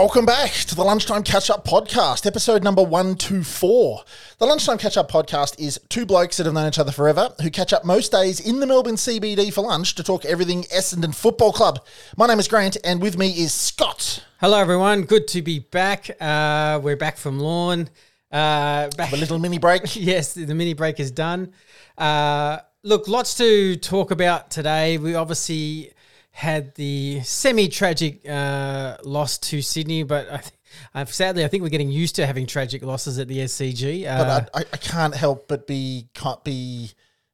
[0.00, 4.04] Welcome back to the Lunchtime Catch Up Podcast, episode number 124.
[4.38, 7.50] The Lunchtime Catch Up Podcast is two blokes that have known each other forever who
[7.50, 11.52] catch up most days in the Melbourne CBD for lunch to talk everything Essendon Football
[11.52, 11.84] Club.
[12.16, 14.24] My name is Grant, and with me is Scott.
[14.40, 15.02] Hello, everyone.
[15.02, 16.08] Good to be back.
[16.20, 17.90] Uh, we're back from lawn.
[18.30, 19.12] Uh, back.
[19.12, 19.82] A little mini break.
[19.96, 21.52] yes, the mini break is done.
[21.98, 24.96] Uh, look, lots to talk about today.
[24.96, 25.90] We obviously
[26.38, 30.52] had the semi-tragic uh, loss to Sydney, but I th-
[30.94, 34.06] uh, sadly, I think we're getting used to having tragic losses at the SCG.
[34.06, 36.92] Uh, But I, I, can't help but be can't be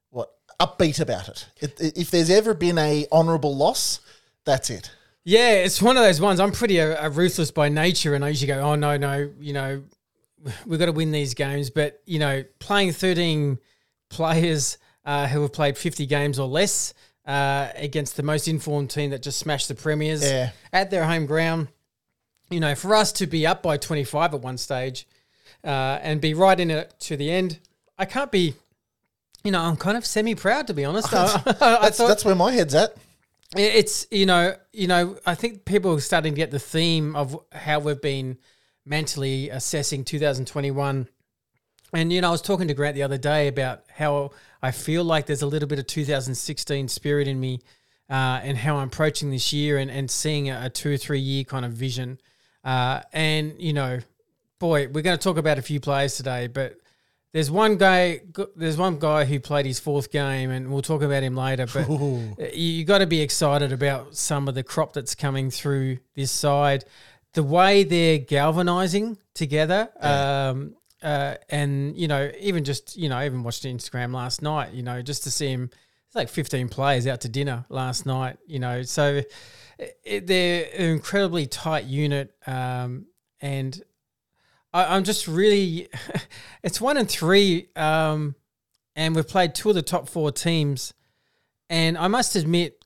[0.09, 1.47] what upbeat about it.
[1.61, 3.99] If, if there's ever been a honourable loss,
[4.43, 4.89] that's it.
[5.23, 6.39] yeah, it's one of those ones.
[6.39, 9.83] I'm pretty uh, ruthless by nature, and I usually go, "Oh no, no, you know,
[10.65, 13.59] we've got to win these games." But you know, playing 13
[14.09, 19.09] players uh, who have played 50 games or less uh, against the most informed team
[19.11, 20.51] that just smashed the premiers Yeah.
[20.71, 21.69] at their home ground.
[22.49, 25.07] You know, for us to be up by 25 at one stage
[25.63, 27.59] uh, and be right in it to the end,
[27.97, 28.53] I can't be.
[29.43, 31.09] You know, I'm kind of semi-proud to be honest.
[31.13, 32.95] I, I That's thought that's where my head's at.
[33.55, 37.39] it's you know you know I think people are starting to get the theme of
[37.51, 38.37] how we've been
[38.85, 41.07] mentally assessing 2021.
[41.93, 45.03] And you know, I was talking to Grant the other day about how I feel
[45.03, 47.61] like there's a little bit of 2016 spirit in me,
[48.09, 51.19] uh, and how I'm approaching this year and, and seeing a, a two or three
[51.19, 52.19] year kind of vision.
[52.63, 53.99] Uh, and you know,
[54.59, 56.77] boy, we're going to talk about a few players today, but
[57.35, 58.21] there's one guy.
[58.55, 61.67] There's one guy who played his fourth game, and we'll talk about him later.
[61.67, 65.97] But you, you got to be excited about some of the crop that's coming through
[66.15, 66.85] this side,
[67.33, 69.89] the way they're galvanizing together.
[69.99, 74.73] Um, uh, and you know, even just you know, I even watched Instagram last night.
[74.73, 75.69] You know, just to see him,
[76.07, 78.37] it's like 15 players out to dinner last night.
[78.47, 79.21] You know, so
[79.77, 83.05] it, they're an incredibly tight unit, um,
[83.39, 83.79] and
[84.73, 85.89] I, I'm just really,
[86.63, 88.33] it's one and three, um,
[88.95, 90.95] and we've played two of the top four teams,
[91.69, 92.83] and I must admit,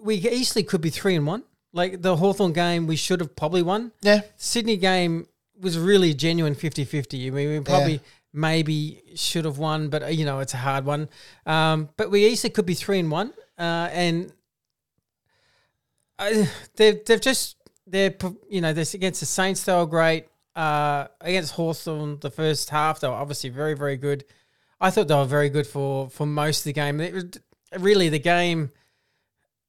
[0.00, 1.42] we easily could be three and one.
[1.72, 3.90] Like the Hawthorn game, we should have probably won.
[4.02, 5.26] Yeah, Sydney game
[5.60, 7.26] was really genuine 50-50.
[7.26, 7.98] I mean, we probably Yeah.
[8.32, 11.08] maybe should have won, but uh, you know, it's a hard one.
[11.46, 14.32] Um, but we easily could be three and one, uh, and
[16.18, 18.14] I, they've they've just they're
[18.48, 20.26] you know this against the Saints they were great.
[20.56, 24.24] Uh, against Hawthorn the first half they were obviously very very good.
[24.80, 27.00] I thought they were very good for for most of the game.
[27.00, 27.24] It was
[27.78, 28.70] really the game.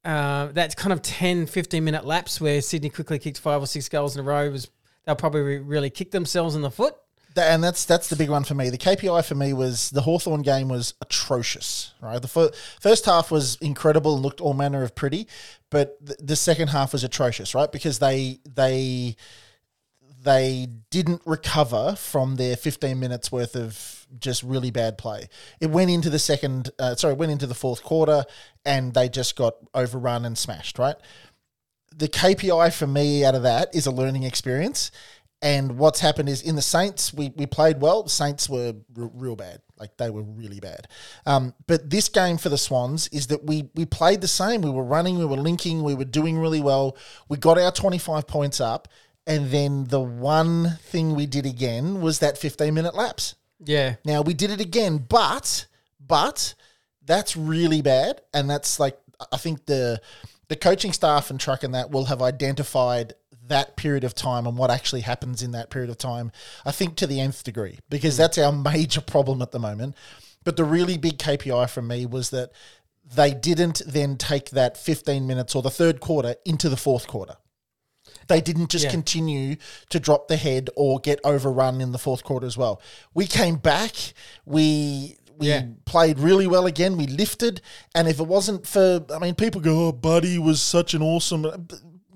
[0.06, 3.90] Uh, that kind of 10, 15 minute lapse where Sydney quickly kicked five or six
[3.90, 4.70] goals in a row was
[5.10, 6.96] they'll probably really kick themselves in the foot.
[7.36, 8.70] And that's that's the big one for me.
[8.70, 11.94] The KPI for me was the Hawthorn game was atrocious.
[12.02, 15.28] Right, the fir- first half was incredible and looked all manner of pretty,
[15.70, 17.56] but th- the second half was atrocious.
[17.56, 19.16] Right, because they they
[20.22, 25.30] they didn't recover from their 15 minutes worth of just really bad play.
[25.62, 28.26] It went into the second, uh, sorry, went into the fourth quarter,
[28.66, 30.78] and they just got overrun and smashed.
[30.78, 30.96] Right,
[31.96, 34.92] the KPI for me out of that is a learning experience.
[35.42, 38.04] And what's happened is in the Saints, we, we played well.
[38.04, 39.62] The Saints were r- real bad.
[39.80, 40.88] Like they were really bad.
[41.26, 44.62] Um, but this game for the Swans is that we we played the same.
[44.62, 46.98] We were running, we were linking, we were doing really well.
[47.30, 48.90] We got our 25 points up.
[49.26, 53.36] And then the one thing we did again was that 15 minute lapse.
[53.64, 53.96] Yeah.
[54.04, 55.68] Now we did it again, but
[56.06, 56.56] but
[57.06, 59.00] that's really bad, and that's like
[59.32, 60.02] I think the
[60.50, 63.14] the coaching staff and truck and that will have identified
[63.48, 66.32] that period of time and what actually happens in that period of time.
[66.66, 68.24] I think to the nth degree because hmm.
[68.24, 69.96] that's our major problem at the moment.
[70.44, 72.52] But the really big KPI for me was that
[73.16, 77.36] they didn't then take that 15 minutes or the third quarter into the fourth quarter.
[78.28, 78.92] They didn't just Yeah.
[78.92, 79.58] continue
[79.90, 82.82] to drop the head or get overrun in the fourth quarter as well.
[83.14, 83.94] We came back,
[84.46, 85.66] we we Yeah.
[85.86, 87.62] played really well again, we lifted,
[87.96, 91.68] and if it wasn't for I mean people go, Oh, Buddy was such an awesome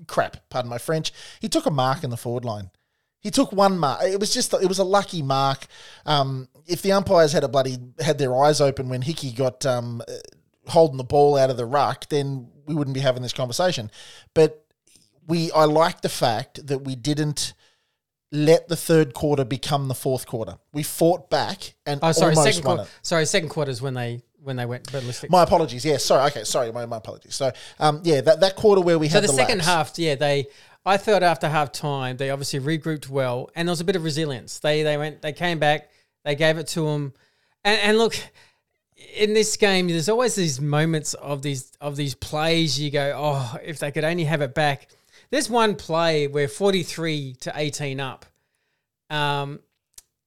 [0.06, 1.12] crap, pardon my French.
[1.40, 2.70] He took a mark in the forward line.
[3.20, 4.02] He took one mark.
[4.04, 5.66] It was just it was a lucky mark.
[6.04, 10.02] Um, if the umpires had a bloody had their eyes open when Hickey got um,
[10.06, 10.12] uh,
[10.68, 13.90] holding the ball out of the ruck, then we wouldn't be having this conversation.
[14.34, 14.64] But
[15.26, 17.54] we I like the fact that we didn't
[18.32, 20.58] let the third quarter become the fourth quarter.
[20.72, 22.30] We fought back and Oh, sorry.
[22.34, 22.90] almost Second won quarter.
[22.90, 23.06] it.
[23.06, 25.30] Sorry, second quarter is when they when they went ballistic.
[25.30, 25.84] My apologies.
[25.86, 26.26] Yeah, sorry.
[26.30, 26.70] Okay, sorry.
[26.70, 27.34] My, my apologies.
[27.34, 27.50] So,
[27.80, 29.68] um, yeah, that, that quarter where we so had the, the, second lapse.
[29.68, 30.46] half, yeah, they.
[30.84, 34.04] I thought after half time they obviously regrouped well, and there was a bit of
[34.04, 34.58] resilience.
[34.58, 35.88] They they went they came back,
[36.24, 37.14] they gave it to them,
[37.64, 38.16] and and look.
[39.16, 42.78] In this game, there's always these moments of these of these plays.
[42.80, 44.88] You go, oh, if they could only have it back.
[45.34, 48.24] There's one play where 43 to 18 up,
[49.10, 49.58] um,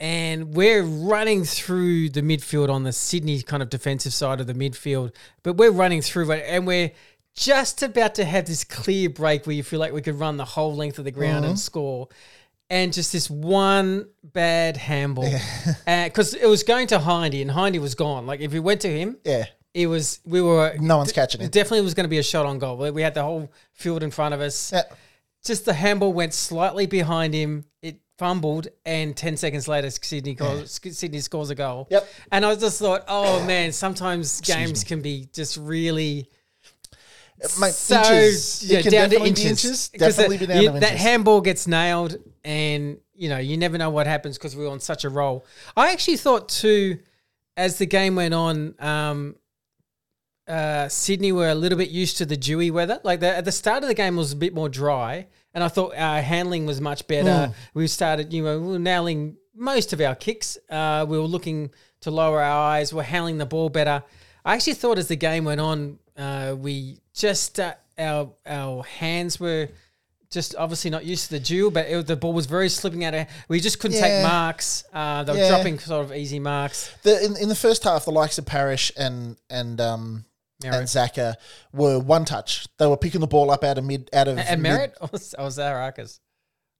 [0.02, 4.54] and we're running through the midfield on the Sydney kind of defensive side of the
[4.54, 6.92] midfield, but we're running through it, and we're
[7.36, 10.44] just about to have this clear break where you feel like we could run the
[10.44, 12.10] whole length of the ground and score.
[12.70, 15.32] And just this one bad handball,
[15.86, 18.28] because it was going to Hindy, and Hindy was gone.
[18.28, 19.46] Like if we went to him, Yeah.
[19.78, 21.52] It was we were No one's catching it it.
[21.52, 22.78] definitely was going to be a shot on goal.
[22.92, 24.72] We had the whole field in front of us.
[24.74, 24.84] Yeah.
[25.46, 27.64] Just the handball went slightly behind him.
[27.84, 31.88] It fumbled, and ten seconds later, Sydney goes, Sydney scores a goal.
[31.92, 32.08] Yep.
[32.32, 36.28] And I just thought, oh man, sometimes games can be just really
[37.62, 38.64] Mate, so inches.
[38.70, 39.46] yeah, down to inches.
[39.46, 39.90] inches.
[39.90, 44.08] Definitely be down you- That handball gets nailed, and you know you never know what
[44.08, 45.46] happens because we were on such a roll.
[45.76, 46.98] I actually thought too,
[47.56, 49.36] as the game went on, um,
[50.48, 53.00] uh, Sydney were a little bit used to the dewy weather.
[53.04, 55.68] Like the, at the start of the game was a bit more dry, and I
[55.68, 57.54] thought our handling was much better.
[57.74, 60.58] We started, you know, we were nailing most of our kicks.
[60.70, 61.72] Uh, we were looking
[62.02, 62.94] to lower our eyes.
[62.94, 64.04] We're handling the ball better.
[64.46, 69.40] I actually thought as the game went on, uh, we just uh, our our hands
[69.40, 69.70] were
[70.30, 73.14] just obviously not used to the duel, but it, the ball was very slipping out
[73.14, 73.28] of.
[73.48, 74.08] We just couldn't Yeah.
[74.08, 74.84] take marks.
[74.94, 75.50] Uh, they were Yeah.
[75.50, 76.92] dropping sort of easy marks.
[77.04, 80.26] The, in, in the first half, the likes of Parish and and um
[80.64, 80.74] Merrett.
[80.80, 81.36] and Zaka
[81.74, 82.68] were one touch.
[82.80, 85.10] They were picking the ball up out of mid out of And mid- Merrett or
[85.12, 86.20] was, or was Zarakis?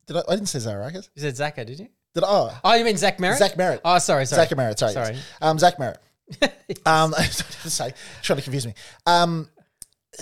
[0.08, 1.10] Did I, I didn't say Zarakis.
[1.16, 1.88] You said Zaka, did you?
[2.16, 2.28] Did I?
[2.30, 3.38] Oh, Oh, you mean Zach Merrett?
[3.38, 3.82] Zach Merrett.
[3.86, 4.48] Oh, sorry, sorry.
[4.48, 4.80] Zach Merrett.
[4.80, 4.94] Sorry.
[4.94, 5.14] Sorry.
[5.14, 5.24] yes.
[5.42, 5.98] Um, Zach Merrett.
[6.86, 7.94] um, say,
[8.24, 8.74] trying to confuse me.
[9.06, 9.50] Um,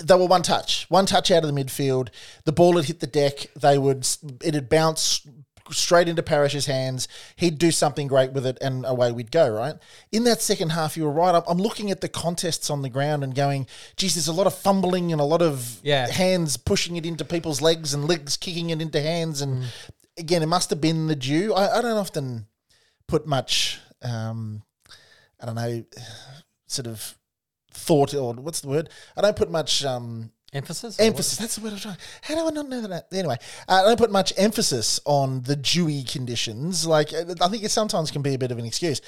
[0.02, 2.08] they were one touch, one touch out of the midfield.
[2.44, 3.46] The ball had hit the deck.
[3.58, 4.06] They would,
[4.44, 5.26] it had bounced
[5.70, 7.08] straight into Parish's hands.
[7.36, 9.48] He'd do something great with it, and away we'd go.
[9.48, 9.74] Right
[10.12, 11.34] in that second half, you were right.
[11.34, 13.66] I'm, I'm looking at the contests on the ground and going,
[13.96, 16.08] "Geez, there's a lot of fumbling and a lot of Yeah.
[16.08, 19.66] hands pushing it into people's legs and legs kicking it into hands." And Mm.
[20.18, 21.54] again, it must have been the dew.
[21.54, 22.46] I, I don't often
[23.06, 23.78] put much.
[24.02, 24.62] Um,
[25.40, 25.84] I don't know,
[26.66, 27.16] sort of
[27.72, 28.88] thought or what's the word?
[29.16, 30.98] I don't put much um, Emphasis?
[30.98, 31.38] emphasis.
[31.38, 31.96] That's the word I'm trying.
[32.22, 33.06] How do I not know that?
[33.12, 33.36] Anyway,
[33.68, 36.86] uh, I don't put much emphasis on the dewy conditions.
[36.86, 39.00] Like uh, I think it sometimes can be a bit of an excuse.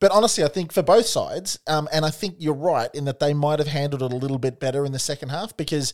[0.00, 3.20] But honestly, I think for both sides, um, and I think you're right in that
[3.20, 5.92] they might have handled it a little bit better in the second half because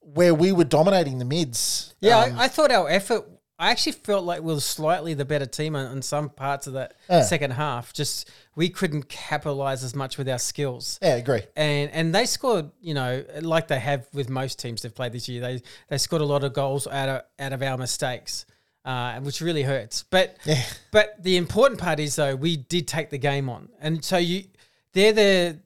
[0.00, 1.94] where we were dominating the mids.
[2.00, 3.24] Yeah, um, I, I thought our effort.
[3.58, 6.72] I actually felt like we were slightly the better team on, on some parts of
[6.72, 7.22] that Yeah.
[7.22, 7.92] second half.
[7.92, 10.98] Just we couldn't capitalize as much with our skills.
[11.02, 11.42] yeah, I agree.
[11.56, 15.28] and and they scored, you know, like they have with most teams they've played this
[15.28, 15.40] year.
[15.40, 18.44] They they scored a lot of goals out of out of our mistakes,
[18.84, 20.02] uh, which really hurts.
[20.02, 20.62] But Yeah.
[20.90, 24.44] but the important part is though we did take the game on, and so you
[24.92, 25.58] they're the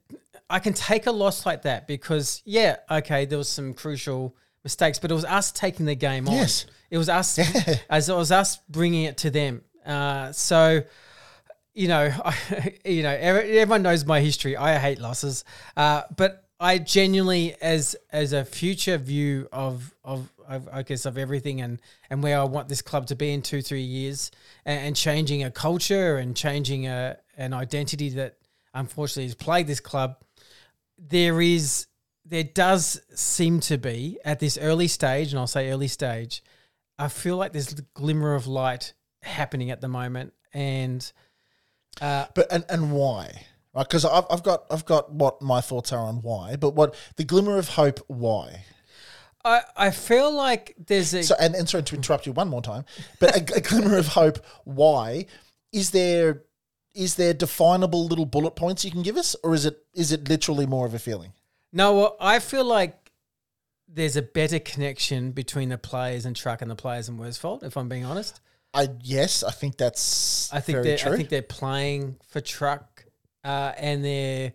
[0.49, 4.97] I can take a loss like that because yeah, okay, there was some crucial mistakes,
[4.97, 6.35] but it was us taking the game on.
[6.35, 6.65] Yes.
[6.89, 7.75] It was us yeah.
[7.89, 9.61] as it was us bringing it to them.
[9.85, 10.83] Uh, so
[11.77, 14.57] you know, I, you know, everyone knows my history.
[14.57, 15.45] I hate losses,
[15.77, 21.61] uh, but I genuinely, as as a future view of of, I guess of everything
[21.61, 21.79] and
[22.09, 24.31] and where I want this club to be in two three years,
[24.65, 28.37] and, and changing a culture and changing a an identity that
[28.73, 30.17] unfortunately has plagued this club.
[30.97, 31.85] There is,
[32.25, 36.43] there does seem to be at this early stage, and I'll say early stage,
[36.97, 41.11] I feel like there's a glimmer of light happening at the moment, and.
[42.01, 43.45] Uh, But and, and why?
[43.73, 43.87] Right?
[43.87, 46.55] Because I've, I've got I've got what my thoughts are on why.
[46.55, 47.99] But what the glimmer of hope?
[48.07, 48.63] Why?
[49.45, 52.61] I, I feel like there's a So and, and sorry to interrupt you one more
[52.61, 52.85] time,
[53.19, 54.39] but a, a glimmer of hope.
[54.65, 55.25] Why
[55.71, 56.43] is there?
[56.93, 60.27] Is there definable little bullet points you can give us, or is it is it
[60.27, 61.33] literally more of a feeling?
[61.71, 61.93] no.
[61.93, 63.11] Well, I feel like
[63.87, 67.63] there's a better connection between the players and Truck and the players and Worsfold.
[67.63, 68.41] If I'm being honest,
[68.77, 71.13] I yes, I think that's I think they're true.
[71.13, 73.05] I think they're playing for Truck,
[73.43, 74.53] uh, and they're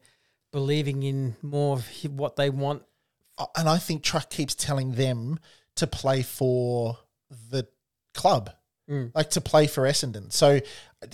[0.53, 2.83] believing in more of what they want.
[3.39, 5.39] Uh, and I think Truck keeps telling them
[5.77, 6.99] to play for
[7.51, 7.67] the
[8.15, 8.51] club,
[8.91, 9.11] Mm.
[9.15, 10.33] like to play for Essendon.
[10.33, 10.61] So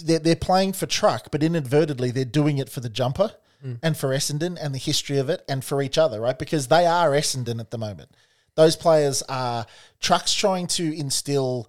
[0.02, 3.32] they're, they're playing for Truck, but inadvertently they're doing it for the jumper
[3.64, 3.78] Mm.
[3.82, 6.38] and for Essendon and the history of it and for each other, right?
[6.38, 8.10] Because they are Essendon at the moment.
[8.54, 9.66] Those players are
[10.00, 11.68] Truck's trying to instill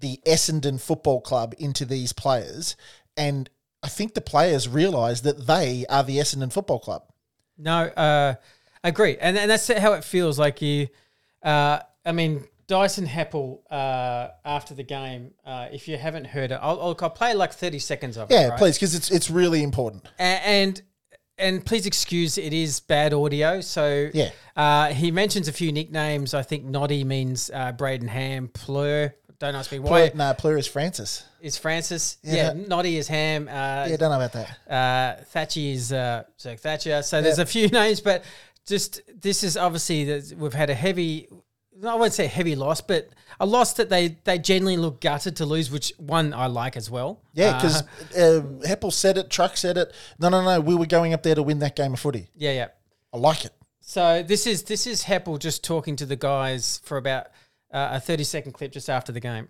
[0.00, 2.76] the Essendon Football Club into these players,
[3.16, 3.48] and
[3.82, 7.04] I think the players realise that they are the Essendon Football Club.
[7.58, 8.34] No, uh,
[8.82, 10.38] agree, and and that's how it feels.
[10.38, 10.88] Like you,
[11.42, 15.32] uh, I mean, Dyson Heppell uh, after the game.
[15.44, 18.34] Uh, if you haven't heard it, I'll, I'll, I'll play like thirty seconds of it.
[18.34, 18.58] Yeah, right?
[18.58, 20.04] please, because it's it's really important.
[20.18, 20.80] A- and
[21.36, 23.60] and please excuse it is bad audio.
[23.62, 24.30] So Yeah.
[24.56, 26.34] uh, he mentions a few nicknames.
[26.34, 28.48] I think Noddy means uh, Brayden Ham.
[28.48, 29.14] Plur.
[29.40, 30.10] Don't ask me why.
[30.10, 31.24] Plur, no, Plur is Francis.
[31.40, 32.18] Is Francis?
[32.22, 33.48] Yeah, Yeah, Noddy is Ham.
[33.48, 35.18] Uh, Yeah, don't know about that.
[35.20, 37.02] uh, Thatcher is uh, Zerk Thatcher.
[37.02, 38.22] So there's a few names, but
[38.66, 41.28] just this is obviously that we've had a heavy.
[41.82, 43.08] I won't say heavy loss, but
[43.40, 46.90] a loss that they they generally look gutted to lose, which one I like as
[46.90, 47.22] well.
[47.32, 47.82] Yeah, Uh, because
[48.14, 49.90] uh, Heppell said it, Truck said it.
[50.18, 52.28] No, no, no, we were going up there to win that game of footy.
[52.36, 52.68] yeah, yeah.
[53.14, 53.52] I like it.
[53.80, 57.28] So this is this is Heppell just talking to the guys for about
[57.72, 59.48] uh, a thirty second clip just after the game.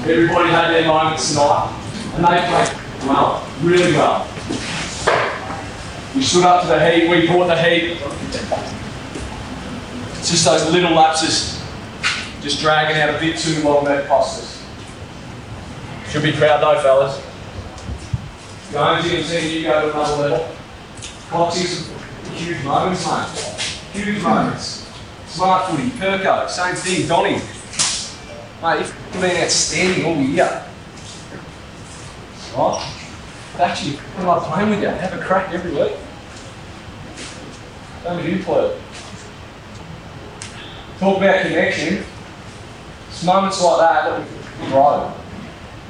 [0.00, 1.72] Everybody had their moments tonight,
[2.14, 4.26] and they played well, really well.
[6.14, 7.98] We stood up to the heat, we brought the heat.
[10.18, 11.62] It's just those little lapses,
[12.42, 14.62] just dragging out a bit too long that cost us.
[16.10, 17.20] Should be proud though, fellas.
[18.70, 20.56] Going to and seeing you go to another level.
[21.28, 24.02] Coxie some huge moments, mate.
[24.04, 24.86] Huge moments.
[25.26, 27.40] Smart footy, Perko, same thing, Donny.
[28.62, 30.64] Mate, you've been outstanding all year.
[32.56, 32.98] Right?
[33.58, 34.88] Actually, I like playing with you.
[34.88, 35.96] I Have a crack every week.
[38.04, 38.66] Don't you play.
[38.66, 38.78] it.
[41.00, 42.04] Talk about connection.
[43.08, 45.12] It's moments like that that we grow.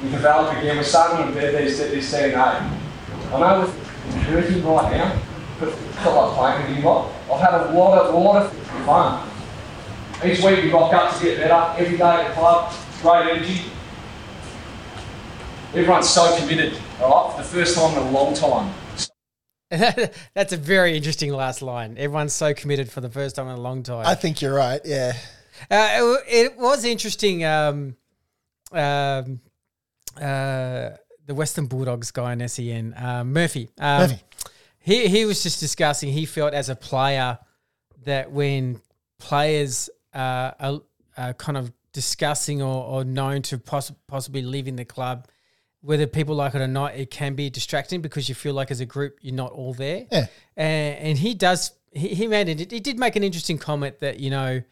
[0.03, 0.79] We develop again.
[0.79, 2.37] We're starting to embed these, these DNA.
[2.37, 3.71] I know
[4.07, 5.21] we're hurting right now,
[5.61, 7.13] but I like playing with you lot.
[7.31, 8.53] I've had a lot of, a lot of
[8.87, 9.29] fun.
[10.25, 11.83] Each week we rock up to get better.
[11.83, 13.63] Every day at the club, great energy.
[15.75, 18.73] Everyone's so committed, all right, for the first time in a long time.
[20.35, 21.97] That's a very interesting last line.
[21.99, 24.07] Everyone's so committed for the first time in a long time.
[24.07, 24.81] I think you're right.
[24.85, 25.15] Yeah.
[25.71, 25.89] Uh,
[26.29, 27.45] it, it was interesting.
[27.45, 27.97] Um,
[28.71, 29.41] um,
[30.17, 30.91] uh,
[31.27, 33.71] the Western Bulldogs guy in SEN, uh, Murphy.
[33.79, 34.21] Um, Murphy.
[34.79, 36.13] He he was just discussing.
[36.13, 37.39] He felt as a player
[38.05, 38.81] that when
[39.19, 40.81] players uh, are,
[41.17, 45.29] are kind of discussing or, or known to poss- possibly leaving the club,
[45.81, 48.81] whether people like it or not, it can be distracting because you feel like as
[48.81, 50.07] a group you're not all there.
[50.11, 50.27] Yeah.
[50.57, 51.73] And, and he does.
[51.91, 52.71] He, he made it.
[52.71, 54.63] He did make an interesting comment that you know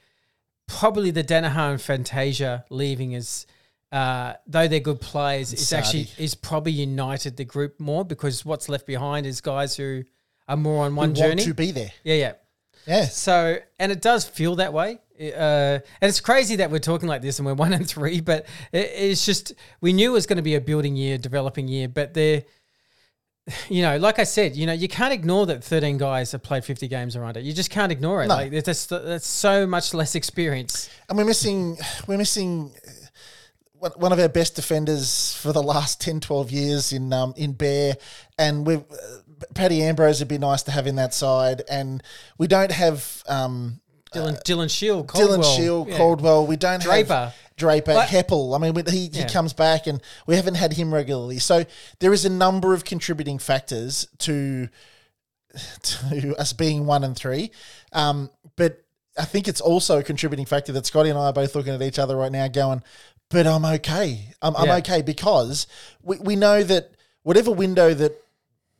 [0.66, 3.46] probably the Daniher and Fantasia leaving is,
[3.92, 8.68] uh, though they're good players, it's actually is probably united the group more because what's
[8.68, 10.04] left behind is guys who
[10.48, 11.42] are more on one want journey.
[11.42, 11.90] to be there.
[12.04, 12.32] yeah, yeah.
[12.86, 13.04] Yeah.
[13.04, 15.00] So, and it does feel that way.
[15.20, 18.46] Uh, and it's crazy that we're talking like this and we're one and three, but
[18.72, 21.88] it, it's just, we knew it was going to be a building year, developing year,
[21.88, 22.42] but they're,
[23.68, 26.64] you know, like I said, you know, you can't ignore that 13 guys have played
[26.64, 27.40] 50 games or under.
[27.40, 28.28] You just can't ignore it.
[28.28, 28.36] No.
[28.36, 30.88] Like, that's, that's so much less experience.
[31.08, 32.90] And we're missing, we're missing uh,
[33.72, 37.52] one- one of our best defenders for the last 10, 12 years in um, in
[37.52, 37.94] Bear.
[38.38, 41.62] And we've, uh, Paddy Ambrose would be nice to have in that side.
[41.68, 42.02] And
[42.38, 43.79] we don't have um,
[44.14, 45.96] Dylan, Dylan Shiel, Dylan Caldwell, Shiel, yeah.
[45.96, 46.46] Caldwell.
[46.46, 47.14] We don't Draper.
[47.14, 48.54] have Draper, But- Heppell.
[48.54, 51.38] I mean, we, he, he comes back, and we haven't had him regularly.
[51.38, 51.64] So
[52.00, 54.68] there is a number of contributing factors to
[55.82, 57.50] to us being one and three.
[57.92, 58.82] Um, but
[59.18, 61.82] I think it's also a contributing factor that Scotty and I are both looking at
[61.82, 62.82] each other right now, going,
[63.30, 64.32] "But I'm okay.
[64.40, 64.76] I'm, I'm Yeah.
[64.76, 65.66] okay because
[66.02, 66.90] we we know that
[67.22, 68.12] whatever window that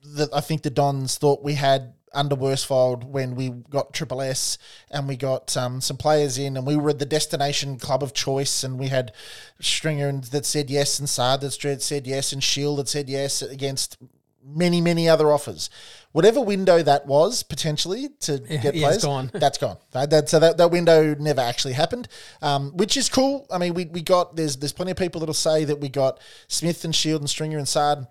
[0.02, 4.58] that I think the Dons thought we had under Worsfold when we got Triple S
[4.90, 8.64] and we got um, some players in and we were the destination club of choice
[8.64, 9.12] and we had
[9.60, 11.52] Stringer and, that said yes and Saad that
[11.82, 13.98] said yes and Shiel that said yes against
[14.44, 15.70] many many other offers.
[16.12, 19.30] Whatever window that was potentially to get yeah, it's players, gone.
[19.34, 19.76] that's gone.
[19.92, 22.08] That, that- so that, that window never actually happened,
[22.42, 23.46] um, which is cool.
[23.50, 26.18] I mean, we, we got there's there's plenty of people that'll say that we got
[26.48, 28.08] Smith and Shiel and Stringer and Saad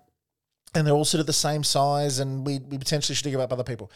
[0.74, 3.52] and they're all sort of the same size, and we, we potentially should give up
[3.52, 3.90] other people.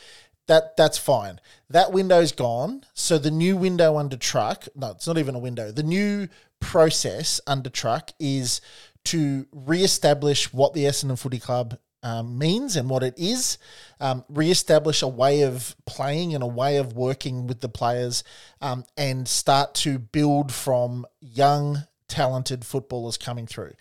[0.47, 1.41] That that's fine.
[1.71, 2.85] That window's gone.
[2.93, 5.71] So the new window under truck, no, it's not even a window.
[5.71, 6.29] The new
[6.61, 8.61] process under truck is
[9.05, 13.59] to re-establish what the Essendon Footy Club um, means and what it is.
[14.01, 18.23] Um, re-establish a way of playing and a way of working with the players,
[18.61, 23.73] um, and start to build from young talented footballers coming through.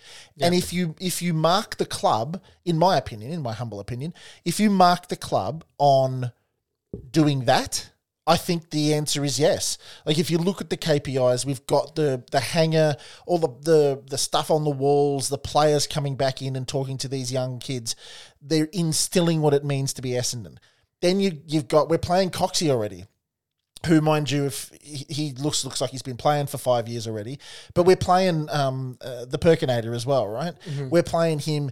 [0.42, 4.12] And if you if you mark the club, in my opinion, in my humble opinion,
[4.44, 6.32] if you mark the club on
[7.12, 7.92] doing that,
[8.26, 9.78] I think the answer is yes.
[10.04, 12.96] Like if you look at the KPIs, we've got the the hanger,
[13.28, 16.98] all the the the stuff on the walls, the players coming back in and talking
[16.98, 17.96] to these young kids.
[18.42, 20.58] They're instilling what it means to be Essendon.
[21.02, 23.06] Then you you've got we're playing Coxie already
[23.86, 27.08] who, mind you, if he he looks looks like he's been playing for five years
[27.08, 27.40] already,
[27.74, 30.54] but we're playing um, uh, the Perkinator as well, right?
[30.90, 31.72] We're playing him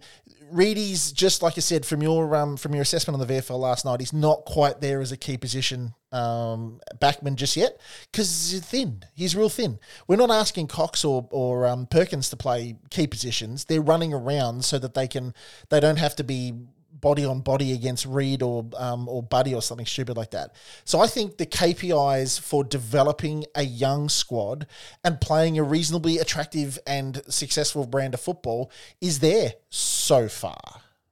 [0.52, 3.86] Reedy's just like I said from your um, from your assessment on the VFL last
[3.86, 4.00] night.
[4.00, 7.80] He's not quite there as a key position um, backman just yet
[8.12, 9.04] because he's thin.
[9.16, 9.80] He's real thin.
[10.08, 13.66] We're not asking Cox or or um, Perkins to play key positions.
[13.66, 15.34] They're running around so that they can
[15.70, 16.54] they don't have to be
[17.02, 20.56] body on body against Reid or um, or Buddy or something stupid like that.
[20.86, 24.68] So I think the KPIs for developing a young squad
[25.04, 30.60] and playing a reasonably attractive and successful brand of football is there so far.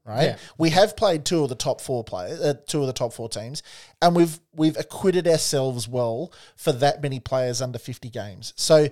[0.05, 0.37] Right, Yeah.
[0.57, 3.29] we have played two of the top four players, uh, two of the top four
[3.29, 3.61] teams,
[4.01, 8.53] and we've we've acquitted ourselves well for that many players under fifty games.
[8.55, 8.87] So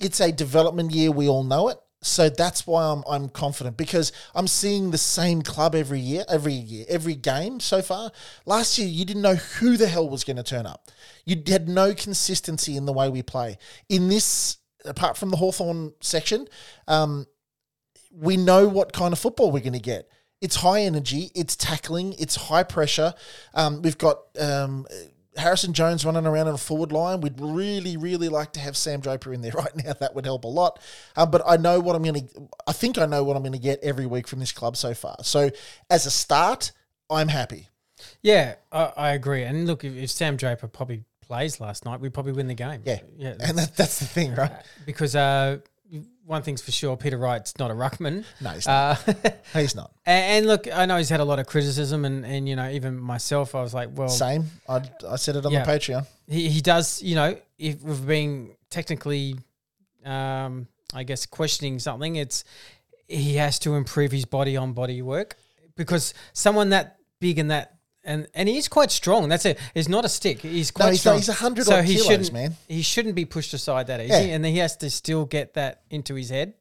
[0.00, 1.12] it's a development year.
[1.12, 1.78] We all know it.
[2.06, 6.52] So that's why I'm I'm confident because I'm seeing the same club every year, every
[6.52, 8.12] year, every game so far.
[8.44, 10.90] Last year, you didn't know who the hell was going to turn up.
[11.24, 13.58] You had no consistency in the way we play.
[13.88, 16.46] In this, apart from the Hawthorn section,
[16.86, 17.26] um,
[18.12, 20.08] we know what kind of football we're going to get.
[20.40, 23.14] It's high energy, it's tackling, it's high pressure.
[23.54, 24.86] Um, we've got um,
[25.36, 27.20] Harrison Jones running around in a forward line.
[27.20, 29.92] We'd really, really like to have Sam Draper in there right now.
[29.92, 30.80] That would help a lot.
[31.16, 32.48] Um, but I know what I'm going to.
[32.66, 34.94] I think I know what I'm going to get every week from this club so
[34.94, 35.16] far.
[35.22, 35.50] So
[35.90, 36.72] as a start,
[37.10, 37.68] I'm happy.
[38.22, 39.42] Yeah, I, I agree.
[39.42, 42.82] And look, if, if Sam Draper probably plays last night, we probably win the game.
[42.84, 43.34] Yeah, yeah.
[43.40, 44.52] and that, that's the thing, right?
[44.84, 45.58] because uh,
[46.24, 48.24] one thing's for sure, Peter Wright's not a ruckman.
[48.40, 49.08] No, he's not.
[49.08, 49.92] Uh, He's not.
[50.04, 52.68] and, and look, I know he's had a lot of criticism, and, and you know,
[52.70, 54.46] even myself, I was like, well, Same.
[54.68, 55.64] I, I said it on Yeah.
[55.64, 56.06] the Patreon.
[56.28, 59.36] he, he does, you know, if we're being technically,
[60.04, 62.44] um, I guess, questioning something, it's
[63.08, 65.36] he has to improve his body on body work
[65.76, 67.75] because someone that big and that.
[68.06, 69.28] And, and he's quite strong.
[69.28, 69.58] That's it.
[69.74, 70.38] He's not a stick.
[70.40, 71.16] He's quite he's not- strong.
[71.18, 72.56] he's 100 odd kilos, shouldn't, man.
[72.68, 74.34] He shouldn't be pushed aside that easy, Yeah.
[74.34, 76.54] and then he has to still get that into his head.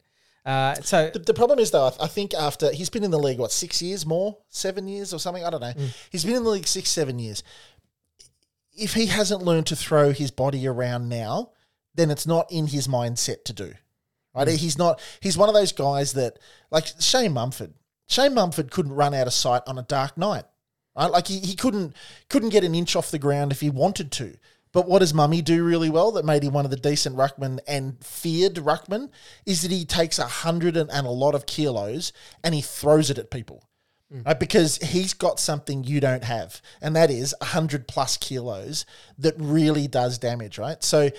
[0.44, 3.20] Uh, so The, the problem is though, I- I think after he's been in the
[3.20, 5.46] league what six years more, seven years or something.
[5.46, 5.74] I don't know.
[6.12, 7.44] He's been in the league six, seven years.
[8.78, 11.52] If he hasn't learned to throw his body around now,
[11.94, 13.74] then it's not in his mindset to do.
[14.36, 14.48] Right?
[14.50, 15.00] He's not.
[15.22, 17.74] He's one of those guys that, like Shane Mumford.
[18.08, 20.44] Shane Mumford couldn't run out of sight on a dark night.
[20.96, 21.12] Right?
[21.12, 21.96] Like he, he couldn't
[22.30, 24.36] couldn't get an inch off the ground if he wanted to.
[24.72, 27.60] But what does Mummy do really well that made him one of the decent ruckmen
[27.66, 29.10] and feared ruckmen
[29.46, 32.12] is that he takes a hundred and, and a lot of kilos
[32.44, 33.64] and he throws it at people.
[34.14, 34.26] Mm.
[34.26, 34.40] Right?
[34.40, 38.86] Because he's got something you don't have, and that is a hundred plus kilos
[39.18, 40.84] that really does damage, right?
[40.84, 41.10] So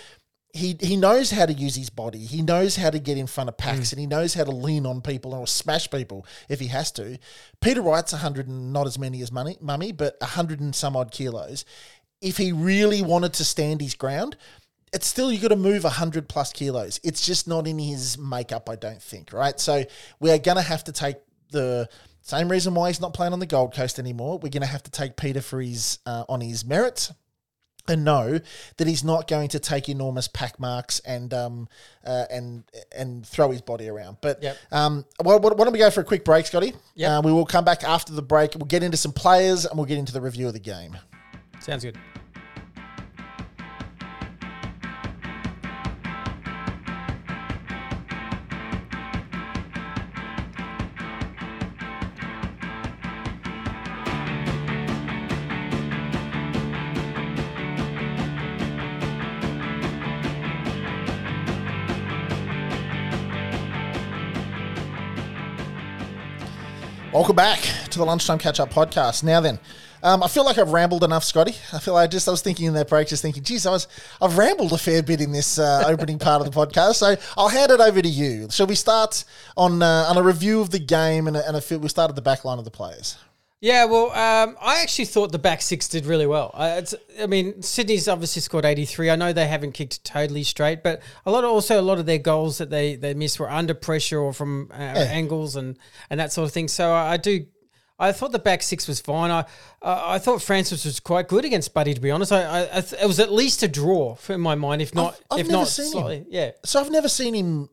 [0.57, 2.19] he he knows how to use his body.
[2.19, 4.87] He knows how to get in front of packs, and he knows how to lean
[4.87, 7.19] on people or smash people if he has to.
[7.61, 10.75] Peter Wright's a hundred and not as many as money, mummy, but a hundred and
[10.75, 11.65] some odd kilos.
[12.21, 14.37] If he really wanted to stand his ground,
[14.93, 18.71] it's still you got to move 100 plus kilos it's just not in his makeup
[18.71, 19.85] i don't think right so
[20.21, 21.17] we're going to have to take
[21.51, 21.89] the
[22.23, 24.83] same reason why he's not playing on the gold coast anymore we're going to have
[24.83, 27.13] to take peter for his uh, on his merits
[27.91, 28.41] and know
[28.77, 31.69] that he's not going to take enormous pack marks and um
[32.07, 32.65] uh, and
[32.97, 34.19] and throw his body around.
[34.21, 34.57] But Yep.
[34.73, 36.75] um, well, why don't we go for a quick break, Scotty?
[36.95, 37.11] Yep.
[37.11, 38.55] Uh, we will come back after the break.
[38.55, 40.97] We'll get into some players and we'll get into the review of the game.
[41.61, 41.97] sounds good.
[67.17, 67.61] Welcome back
[67.93, 69.25] to the Lunchtime Catch Up podcast.
[69.25, 69.59] Now then,
[70.03, 71.55] um, I feel like I've rambled enough, Scotty.
[71.73, 73.71] I feel like I just I was thinking in that break, just thinking, geez, I
[73.71, 73.89] was
[74.21, 76.97] I've rambled a fair bit in this uh, opening part of the podcast.
[76.97, 78.49] So I'll hand it over to you.
[78.51, 79.25] Shall we start
[79.57, 82.11] on uh, on a review of the game and a, and a feel, we start
[82.11, 83.17] at the back line of the players.
[83.61, 86.51] Yeah, well, um, I actually thought the back six did really well.
[86.53, 89.11] Uh, it's, I mean, Sydney's obviously scored 83.
[89.11, 92.05] I know they haven't kicked totally straight, but a lot of, also a lot of
[92.05, 95.79] their goals that they, they missed were under pressure or from uh, angles and,
[96.11, 96.69] and that sort of thing.
[96.69, 97.47] So I, I do.
[97.99, 99.31] I thought the back six was fine.
[99.31, 99.41] I
[99.81, 101.95] uh, I thought Francis was quite good against Buddy.
[101.95, 104.43] To be honest, I, I, I th- it was at least a draw for in
[104.43, 106.27] my mind, if not I've if never not seen him.
[106.29, 107.71] Yeah, So I've never seen him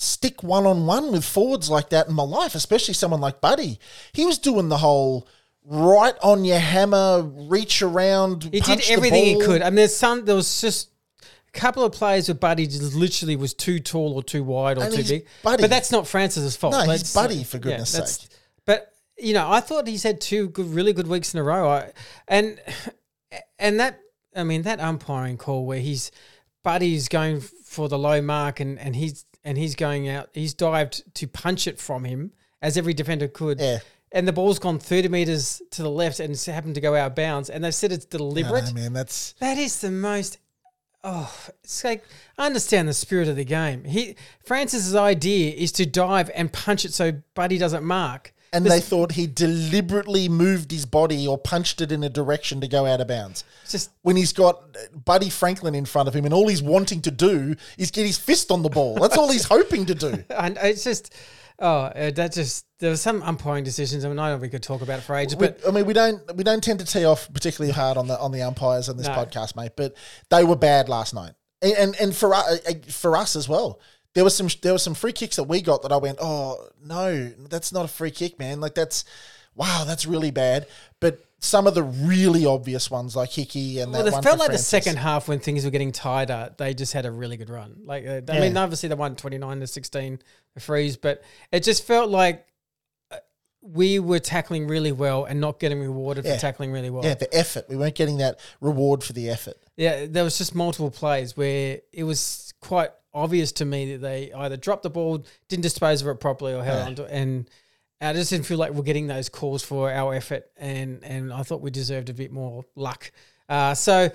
[0.00, 3.78] stick one on one with forwards like that in my life, especially someone like Buddy.
[4.12, 5.28] He was doing the whole
[5.64, 8.44] right on your hammer, reach around.
[8.44, 9.60] He did everything he could.
[9.60, 10.24] I mean, there's some.
[10.24, 14.22] There was just a couple of players with Buddy just literally was too tall or
[14.22, 15.26] too wide or And too big.
[15.42, 15.62] Buddy.
[15.62, 16.72] But that's not Francis's fault.
[16.74, 18.30] No, he's Buddy, for goodness that's- sake.
[18.64, 21.68] But you know, I thought he's had two good, really good weeks in a row.
[21.68, 21.92] I,
[22.28, 22.60] and
[23.58, 23.98] and that,
[24.36, 26.12] I mean, that umpiring call where he's
[26.62, 30.28] Buddy's going for the low mark and and he's and he's going out.
[30.34, 32.32] He's dived to punch it from him.
[32.62, 33.60] as every defender could.
[33.60, 33.78] Yeah.
[34.10, 37.08] And the ball's gone 30 meters to the left and it's happened to go out
[37.08, 37.50] of bounds.
[37.50, 38.66] And they've said it's deliberate.
[38.66, 40.38] know, man, that's That is the most.
[41.04, 41.32] Oh,
[41.62, 42.04] it's like
[42.36, 43.84] I understand the spirit of the game.
[43.84, 48.34] He Francis's idea is to dive and punch it so Buddy doesn't mark.
[48.52, 52.68] And they thought he deliberately moved his body or punched it in a direction to
[52.68, 53.44] go out of bounds.
[53.68, 57.02] Just When he's got uh, Buddy Franklin in front of him, and all he's wanting
[57.02, 58.94] to do is get his fist on the ball.
[58.96, 60.24] That's all he's hoping to do.
[60.30, 61.14] and it's just
[61.60, 64.04] oh uh, that just there were some umpiring decisions.
[64.04, 65.86] I mean, I know we could talk about it for ages, We- but I mean,
[65.86, 68.88] we don't we don't tend to tee off particularly hard on the on the umpires
[68.88, 69.14] on this No.
[69.14, 69.72] podcast, mate.
[69.76, 69.94] But
[70.30, 71.32] they were bad last night,
[71.62, 72.60] and and, and for us,
[72.92, 73.80] for us as well.
[74.18, 76.56] There was some there was some free kicks that we got that I went, oh
[76.84, 78.60] no, that's not a free kick, man.
[78.60, 79.04] Like that's
[79.54, 80.66] wow, that's really bad.
[80.98, 84.38] But some of the really obvious ones, like Hickey and well, that it one felt
[84.40, 84.66] like Francis.
[84.66, 86.52] the second half when things were getting tighter.
[86.58, 87.82] They just had a really good run.
[87.84, 90.18] Like uh, I mean, obviously they won twenty nine to sixteen
[90.54, 92.44] the freeze, but it just felt like.
[93.12, 93.18] uh,
[93.62, 96.34] We were tackling really well and not getting rewarded Yeah.
[96.34, 97.04] for tackling really well.
[97.04, 97.68] Yeah, the effort.
[97.68, 99.58] We weren't getting that reward for the effort.
[99.76, 104.32] Yeah, there was just multiple plays where it was quite obvious to me that they
[104.32, 106.86] either dropped the ball, didn't dispose of it properly, or held Yeah.
[106.86, 107.10] on to it.
[107.12, 107.50] And
[108.00, 111.42] I just didn't feel like we're getting those calls for our effort, and and I
[111.42, 113.10] thought we deserved a bit more luck.
[113.48, 114.10] Uh, so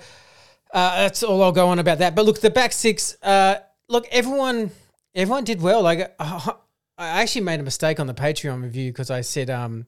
[0.72, 2.14] uh, that's all I'll go on about that.
[2.14, 3.16] But look, the back six.
[3.22, 3.56] Uh,
[3.88, 4.70] look, everyone,
[5.14, 5.82] everyone did well.
[5.82, 6.52] Like uh,
[6.98, 9.86] I actually made a mistake on the Patreon review because I said um,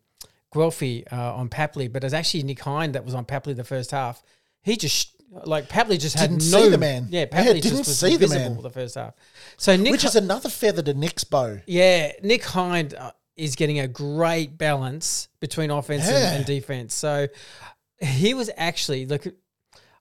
[0.55, 3.64] Guelfi uh, on Papley, but it was actually Nick Hind that was on Papley the
[3.64, 4.23] first half.
[4.62, 7.09] He just like Papley just had Didn't no see the man.
[7.11, 8.62] Yeah, Yeah, Papley didn't just was see the invisible man.
[8.62, 9.15] the first half.
[9.57, 11.59] So Nick, Which is another feather to Nick's bow.
[11.67, 16.29] yeah, Nick Hind uh, is getting a great balance between offense Yeah.
[16.29, 16.95] and, and defense.
[16.95, 17.29] So
[18.01, 19.27] he was actually look.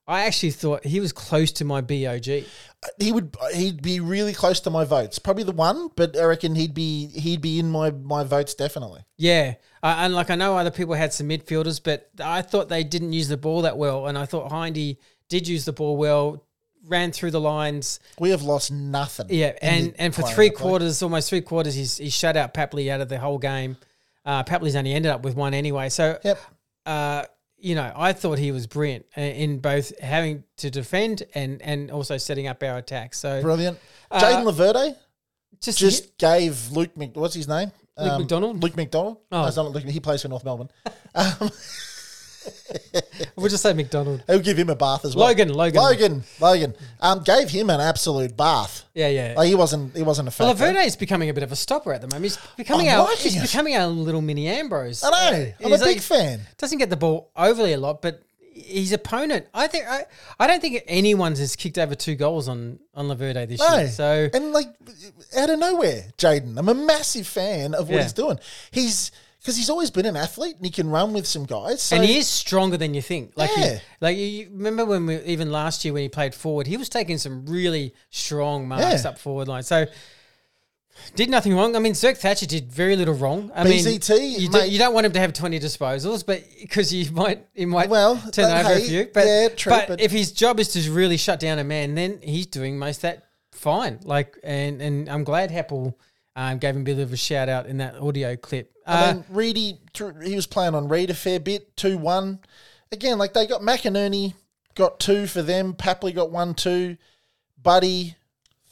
[0.07, 2.25] I actually thought he was close to my BOG.
[2.99, 5.17] he would he'd be really close to my votes.
[5.17, 9.01] Probably the one, but I reckon he'd be he'd be in my my votes definitely.
[9.17, 12.83] Yeah, uh, and like I know other people had some midfielders, but I thought they
[12.83, 16.43] didn't use the ball that well, and I thought Hindy did use the ball well,
[16.87, 17.99] ran through the lines.
[18.19, 19.27] We have lost nothing.
[19.29, 23.01] Yeah, and and for three quarters, almost three quarters, he's he shut out Papley out
[23.01, 23.77] of the whole game.
[24.25, 26.39] Uh, Papley's only ended up with one anyway, so Yep.
[26.85, 27.23] uh,
[27.57, 31.91] you know, I thought he was brilliant uh, in both having to defend and and
[31.91, 33.13] also setting up our attack.
[33.13, 33.79] So Brilliant.
[34.11, 34.95] Jayden Laverde
[35.61, 37.71] just just gave Luke Mc, what's his name?
[37.97, 38.61] Luke McDonald?
[38.61, 39.17] Luke McDonald.
[39.31, 39.49] Oh.
[39.55, 40.69] No, Luke, he plays for North Melbourne.
[43.35, 44.23] we'll just say McDonald.
[44.27, 45.27] He'll give him a bath as well.
[45.27, 45.81] Logan, Logan.
[45.81, 46.75] Logan, Logan.
[47.01, 48.83] Um, gave him an absolute bath.
[48.93, 49.33] Yeah, yeah.
[49.37, 50.73] Like he wasn't he wasn't a Well, factor.
[50.73, 52.23] Laverde is becoming a bit of a stopper at the moment.
[52.23, 53.41] He's becoming I'm our liking he's it.
[53.41, 55.03] becoming our little mini Ambrose.
[55.03, 55.51] I know.
[55.63, 56.41] I'm He's a big like- fan.
[56.57, 58.21] Doesn't get the ball overly a lot, but
[58.57, 60.05] his opponent, I think, I,
[60.39, 63.77] I don't think anyone's has kicked over two goals on on Laverde this No.
[63.77, 63.87] year.
[63.89, 64.67] So and like
[65.37, 66.57] out of nowhere, Jayden.
[66.57, 68.03] I'm a massive fan of what Yeah.
[68.03, 68.39] he's doing.
[68.71, 69.11] He's
[69.45, 71.83] because he's always been an athlete and he can run with some guys.
[71.83, 73.33] So and he is stronger than you think.
[73.35, 73.79] Like, he- Yeah.
[74.01, 77.19] like you- remember when we even last year when he played forward, he was taking
[77.19, 79.09] some really strong marks Yeah.
[79.11, 79.61] up forward line.
[79.61, 79.85] So
[81.15, 81.75] did nothing wrong.
[81.75, 83.51] I mean, Zerk Thatcher did very little wrong.
[83.53, 84.71] I BZT, mean, you, do, mate.
[84.71, 88.15] you don't want him to have twenty disposals, but because you might, he might Well,
[88.31, 89.09] turn over a few.
[89.13, 91.93] But yeah, true, but, but- if his job is to really shut down a man,
[91.95, 93.99] then he's doing most of that fine.
[94.03, 95.93] Like, and and I'm glad Heppell
[96.35, 98.71] um, gave him a bit of a shout out in that audio clip.
[98.85, 99.79] I Uh, mean, Reedy,
[100.23, 102.39] he was playing on Reid a fair bit, 2 1.
[102.91, 104.33] Again, like they got McInerney,
[104.75, 105.73] got two for them.
[105.73, 106.97] Papley got one, two.
[107.61, 108.15] Buddy,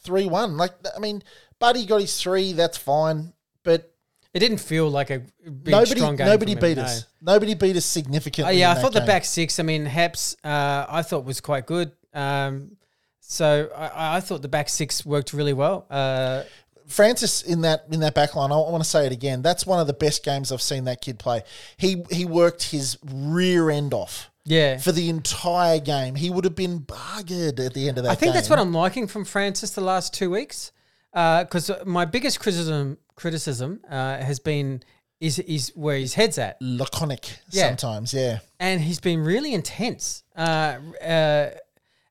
[0.04, 0.58] 3 1.
[0.58, 1.24] Like, I mean,
[1.60, 3.34] Buddy got his three, that's fine.
[3.64, 3.94] But
[4.34, 6.28] it didn't feel like a big nobody strong game.
[6.28, 6.84] nobody beat no.
[6.84, 7.06] us.
[7.22, 8.60] Nobody beat us Uh, significantly.
[8.60, 9.60] yeah, in I thought that the back six.
[9.60, 11.92] I mean, Haps, uh, I thought was quite good.
[12.14, 12.78] Um,
[13.22, 15.86] so I, I thought the back six worked really well.
[15.90, 16.44] Uh,
[16.88, 19.42] Francis in that in that back line, I want to say it again.
[19.42, 21.44] That's one of the best games I've seen that kid play.
[21.78, 26.16] He he worked his rear end off yeah, for the entire game.
[26.16, 28.12] He would have been buggered at the end of that.
[28.12, 30.72] I think that's what I'm liking from Francis the last two weeks.
[31.14, 34.82] Because my biggest criticism criticism uh, has been
[35.20, 37.68] is is where his head's at, laconic Yeah.
[37.68, 38.14] sometimes.
[38.14, 40.24] Yeah, and he's been really intense.
[40.36, 41.50] Uh, uh,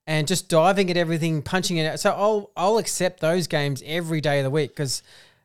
[0.06, 2.00] and just diving at everything, punching it out.
[2.00, 5.02] So I'll I'll accept those games every day of the week because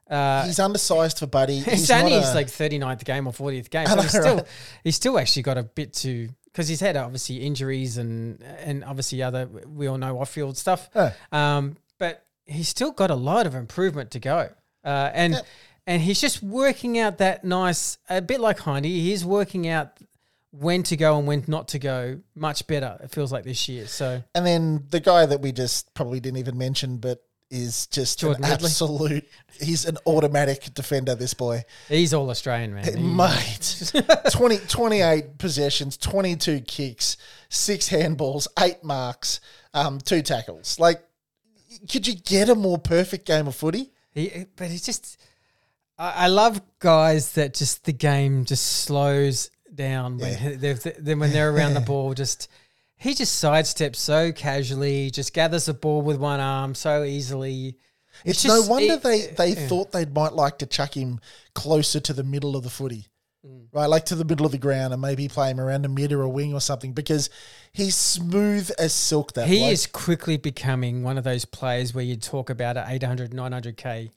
[0.10, 1.60] uh, he's undersized for Buddy.
[1.60, 3.88] He's only his like 39th game or 40th game.
[3.88, 4.46] I So know, he's still right?
[4.84, 9.22] he's still actually got a bit to because he's had obviously injuries and and obviously
[9.22, 10.90] other we all know off field stuff.
[10.96, 11.12] Yeah.
[11.32, 14.50] Um, but he's still got a lot of improvement to go.
[14.84, 15.40] Uh, and Yeah.
[15.86, 19.02] and he's just working out that nice a bit like Hindy.
[19.02, 19.98] He's working out
[20.52, 22.98] when to go and when not to go much better.
[23.04, 23.88] It feels like this year.
[23.88, 28.20] So and then the guy that we just probably didn't even mention, but is just
[28.20, 28.66] Jordan an Ridley.
[28.66, 29.26] absolute.
[29.60, 31.16] He's an automatic defender.
[31.16, 32.84] This boy, He's all Australian, man.
[32.84, 33.94] He- mate.
[34.32, 37.16] 20, 28 possessions, twenty two kicks,
[37.50, 39.40] six handballs, eight marks,
[39.74, 40.78] um, two tackles.
[40.78, 41.02] Like,
[41.90, 43.92] could you get a more perfect game of footy?
[44.12, 45.18] He, but he's just.
[45.98, 50.56] I, I love guys that just the game just slows down when Yeah.
[50.58, 52.14] they're, then when they're around the ball.
[52.14, 52.50] Just
[52.98, 57.78] he just sidesteps so casually, just gathers the ball with one arm so easily.
[58.26, 59.68] It's, just- no wonder it- they, they yeah.
[59.68, 61.20] thought they might like to chuck him
[61.54, 63.06] closer to the middle of the footy,
[63.46, 63.68] Mm.
[63.72, 63.86] right?
[63.86, 66.24] Like to the middle of the ground and maybe play him around a mid or
[66.24, 67.30] a wing or something because
[67.72, 69.34] he's smooth as silk.
[69.34, 69.72] That He bloke.
[69.74, 74.10] is quickly becoming one of those players where you talk about an 800, 900k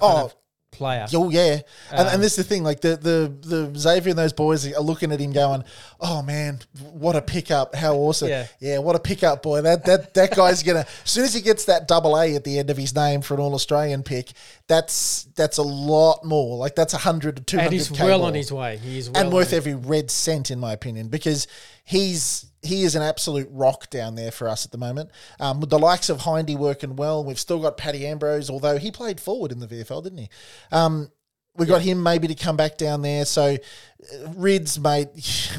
[0.00, 0.34] Oh, of
[0.72, 1.06] player.
[1.14, 2.64] Oh yeah, and, Um, and this is the thing.
[2.64, 5.62] Like the the the Xavier and those boys are looking at him, going,
[6.00, 6.60] "Oh man,
[6.92, 7.74] what a pickup!
[7.74, 8.28] How awesome!
[8.28, 8.46] Yeah.
[8.58, 9.60] yeah what a pickup, boy!
[9.60, 10.80] That that that guy's gonna.
[11.04, 13.34] As soon as he gets that double A at the end of his name for
[13.34, 14.32] an All Australian pick,
[14.66, 16.56] that's that's a lot more.
[16.56, 18.78] Like that's a hundred to two and he's well on his way.
[18.78, 21.46] He is well and worth every red cent, in my opinion, because
[21.84, 25.10] he's he is an absolute rock down there for us at the moment.
[25.40, 28.90] Um, with the likes of Hindy working well, we've still got Paddy Ambrose, although he
[28.90, 30.28] played forward in the VFL, didn't he?
[30.70, 31.10] Um,
[31.56, 33.24] we got him maybe to come back down there.
[33.24, 35.08] So, uh, Rids, mate,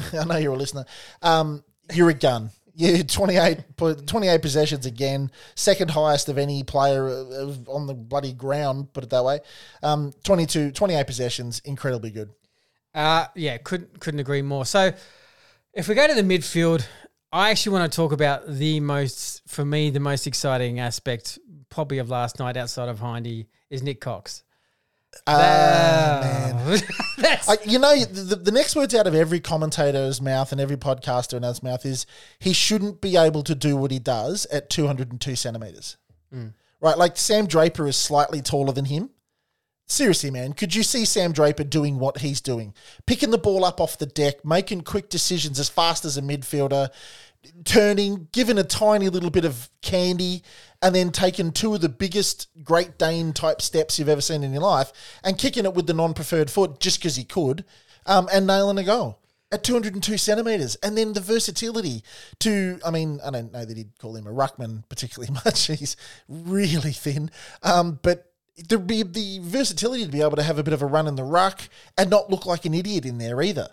[0.12, 0.86] I know you're a listener.
[1.22, 1.62] Um,
[1.92, 2.50] you're a gun.
[2.74, 8.92] You 28, 28 possessions again, second highest of any player uh, on the bloody ground.
[8.92, 9.40] Put it that way.
[9.82, 12.30] Um, 22, 28 possessions, incredibly good.
[12.94, 14.64] Uh, yeah, couldn't couldn't agree more.
[14.64, 14.92] So,
[15.74, 16.86] if we go to the midfield,
[17.32, 21.98] I actually want to talk about the most, for me, the most exciting aspect probably
[21.98, 24.44] of last night outside of Hindy is Nick Cox.
[25.26, 26.80] Ah, man.
[27.48, 31.34] I, you know, the, the next words out of every commentator's mouth and every podcaster
[31.34, 32.06] and mouth is
[32.38, 35.96] he shouldn't be able to do what he does at 202 centimeters.
[36.80, 36.98] Right?
[36.98, 39.10] Like Sam Draper is slightly taller than him.
[39.86, 42.74] Seriously, man, could you see Sam Draper doing what he's doing?
[43.06, 46.88] Picking the ball up off the deck, making quick decisions as fast as a midfielder,
[47.64, 50.42] turning, giving a tiny little bit of candy,
[50.80, 54.52] and then taking two of the biggest Great Dane type steps you've ever seen in
[54.52, 54.92] your life
[55.22, 57.64] and kicking it with the non preferred foot just because he could,
[58.06, 59.20] um, and nailing a goal
[59.52, 60.76] at 202 centimeters.
[60.76, 62.02] And then the versatility
[62.40, 65.66] to, I mean, I don't know that he'd call him a ruckman particularly much.
[65.66, 65.96] He's
[66.28, 67.30] really thin.
[67.62, 68.33] Um, but
[68.68, 71.16] there'd be the versatility to be able to have a bit of a run in
[71.16, 71.62] the ruck
[71.98, 73.68] and not look like an idiot in there either.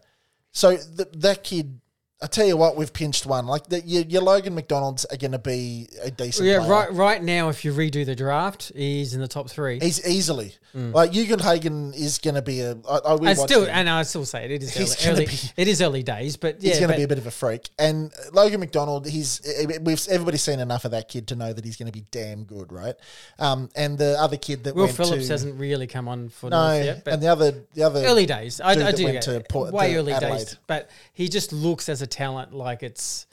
[0.51, 1.79] So th- that kid,
[2.21, 3.45] I tell you what, we've pinched one.
[3.45, 6.47] Like the, your, your Logan McDonald's are going to be a decent.
[6.47, 6.59] yeah.
[6.59, 6.69] player.
[6.69, 9.79] Right, right now, if you redo the draft, he's in the top three.
[9.79, 10.93] He's easily Mm.
[10.93, 12.71] like Ugle-Hagan is going to be a.
[12.89, 13.69] I, I will watch still, him.
[13.71, 14.51] and I still say it.
[14.51, 15.25] It is He's early.
[15.25, 17.27] be- it is early days, but yeah, he's going to but be a bit of
[17.27, 17.69] a freak.
[17.77, 21.51] And Logan McDonald, he's eh, eh, we've everybody's seen enough of that kid to know
[21.51, 22.95] that he's going to be damn good, right?
[23.37, 26.49] Um, and the other kid that Will went Phillips to, hasn't really come on for
[26.49, 28.61] no, North yet, but and the other the other early days.
[28.61, 29.49] I, dude I that do went get to it.
[29.49, 30.37] Port- way to early Adelaide.
[30.37, 33.27] days, but he just looks as a talent like it's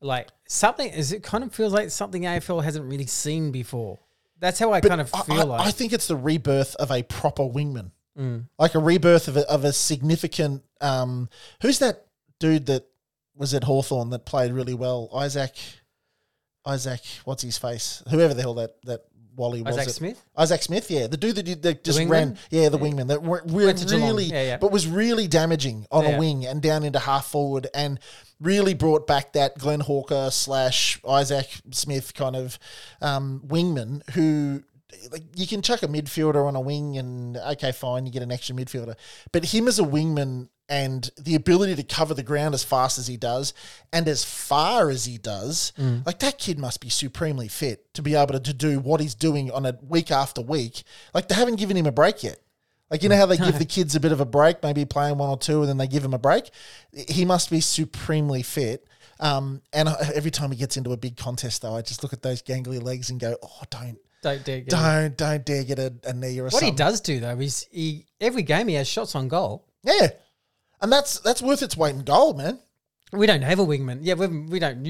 [0.00, 0.88] like something.
[0.90, 3.98] Is it kind of feels like something AFL hasn't really seen before.
[4.40, 5.66] That's how I kind of feel I, like.
[5.66, 8.46] I think it's the rebirth of a proper wingman, Mm.
[8.58, 10.62] like a rebirth of a, of a significant.
[10.80, 11.28] Um,
[11.62, 12.06] who's that
[12.40, 12.86] dude that
[13.36, 15.08] was at Hawthorn that played really well?
[15.14, 15.54] Isaac,
[16.66, 18.02] Isaac, what's his face?
[18.10, 19.04] Whoever the hell that that
[19.38, 19.76] Wally was.
[19.78, 19.92] Isaac it?
[19.92, 20.24] Smith.
[20.36, 22.10] Isaac Smith, yeah, the dude that, did- that just wingman?
[22.10, 24.56] ran, yeah, the wingman that were, were Went to really, Yeah, yeah.
[24.58, 26.10] but was really damaging on Yeah.
[26.16, 27.98] a wing and down into half forward, and
[28.40, 32.58] really brought back that Glenn Hawker slash Isaac Smith kind of
[33.00, 34.62] um, wingman who.
[35.12, 38.32] Like you can chuck a midfielder on a wing, and okay, fine, you get an
[38.32, 38.94] extra midfielder.
[39.32, 43.06] But him as a wingman and the ability to cover the ground as fast as
[43.06, 43.54] he does
[43.92, 46.04] and as far as he does, Mm.
[46.06, 49.14] like that kid must be supremely fit to be able to, to do what he's
[49.14, 50.82] doing on a week after week.
[51.14, 52.38] Like they haven't given him a break yet.
[52.90, 55.18] Like you know how they give the kids a bit of a break, maybe playing
[55.18, 56.50] one or two, and then they give him a break.
[56.92, 58.86] He must be supremely fit.
[59.20, 62.22] Um, and every time he gets into a big contest, though, I just look at
[62.22, 64.60] those gangly legs and go, "Oh, don't, Don't dare.
[64.60, 67.18] Get don't, don't dare get a, a knee or a What something." he does do
[67.20, 69.66] though is he every game he has shots on goal.
[69.82, 70.08] Yeah,
[70.80, 72.58] and that's that's worth its weight in gold, man.
[73.12, 74.00] We don't have a wingman.
[74.02, 74.86] Yeah, we we don't.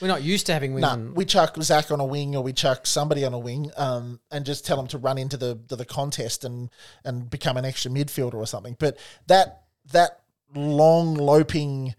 [0.00, 1.14] We're not used to having No, wingmen.
[1.14, 4.46] we chuck Zach on a wing or we chuck somebody on a wing, um, and
[4.46, 6.70] just tell them to run into the the contest and
[7.04, 8.76] and become an extra midfielder or something.
[8.78, 10.20] But that that
[10.54, 11.94] long loping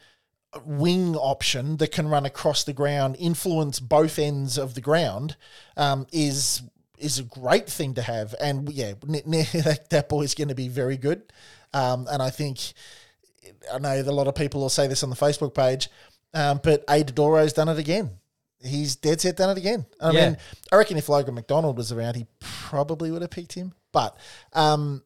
[0.65, 5.36] wing option that can run across the ground, influence both ends of the ground,
[5.78, 6.63] um, is
[6.97, 8.34] is a great thing to have.
[8.41, 11.32] And yeah, that, that boy's going to be very good.
[11.73, 12.73] Um, and I think
[13.74, 15.90] I know that a lot of people will say this on the Facebook page,
[16.34, 18.12] um, but Adadoro's done it again.
[18.62, 19.86] he's dead set done it again.
[20.02, 20.26] I Yeah.
[20.30, 20.38] mean,
[20.72, 23.74] I reckon if Logan McDonald was around, he probably would have picked him.
[23.94, 24.18] But
[24.52, 25.02] um,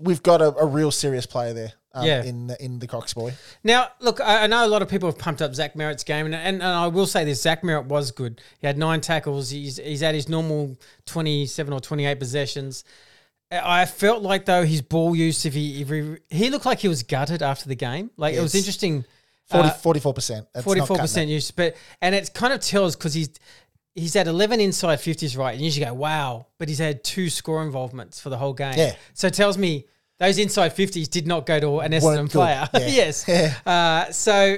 [0.00, 1.72] we've got a, a real serious player there.
[1.92, 2.22] Um, Yeah.
[2.22, 3.34] in in the Cox boy.
[3.64, 6.26] Now, look, I, I know a lot of people have pumped up Zach Merrett's game,
[6.26, 8.40] and, and, and I will say this: Zach Merrett was good.
[8.60, 9.50] He had nine tackles.
[9.50, 12.84] He's he's at his normal twenty-seven or twenty-eight possessions.
[13.52, 16.88] I felt like though his ball use, if he if he, he looked like he
[16.88, 18.10] was gutted after the game.
[18.16, 18.62] Like it was Yes.
[18.62, 19.04] interesting.
[19.48, 20.46] 44 percent.
[20.62, 23.30] Forty-four percent use, but and it kind of tells because he's
[23.96, 27.28] he's had eleven inside fifties right, and you usually go wow, but he's had two
[27.28, 28.74] score involvements for the whole game.
[28.78, 28.94] Yeah.
[29.12, 29.86] so it tells me
[30.20, 32.38] those inside fifties did not go to an Essendon Weren't good.
[32.38, 32.68] player.
[32.74, 32.80] Yeah.
[32.86, 33.54] yes, Yeah.
[33.66, 34.56] uh, so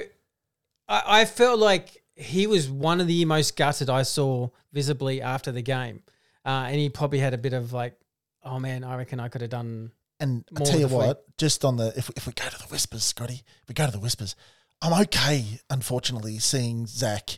[0.87, 5.51] I, I felt like he was one of the most gutted I saw visibly after
[5.51, 6.03] the game,
[6.45, 7.95] uh, and he probably had a bit of like,
[8.43, 9.91] oh man, I reckon I could have done.
[10.19, 13.03] And I tell you what, just on the if if we go to the whispers,
[13.03, 14.35] Scotty, if we go to the whispers,
[14.81, 15.59] I'm okay.
[15.69, 17.37] Unfortunately, seeing Zach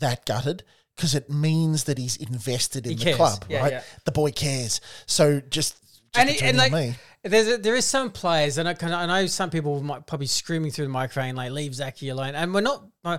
[0.00, 0.62] that gutted
[0.96, 3.16] because it means that he's invested in He the cares.
[3.16, 3.72] club, Yeah, right?
[3.72, 3.82] yeah.
[4.04, 4.80] The boy cares.
[5.06, 5.76] So just, just
[6.14, 9.04] and, he, and like me, there's a, there is some players, and I, can, I
[9.06, 12.62] know some people might probably screaming through the microphone like leave Zachy alone, and we're
[12.62, 12.86] not.
[13.04, 13.18] Uh,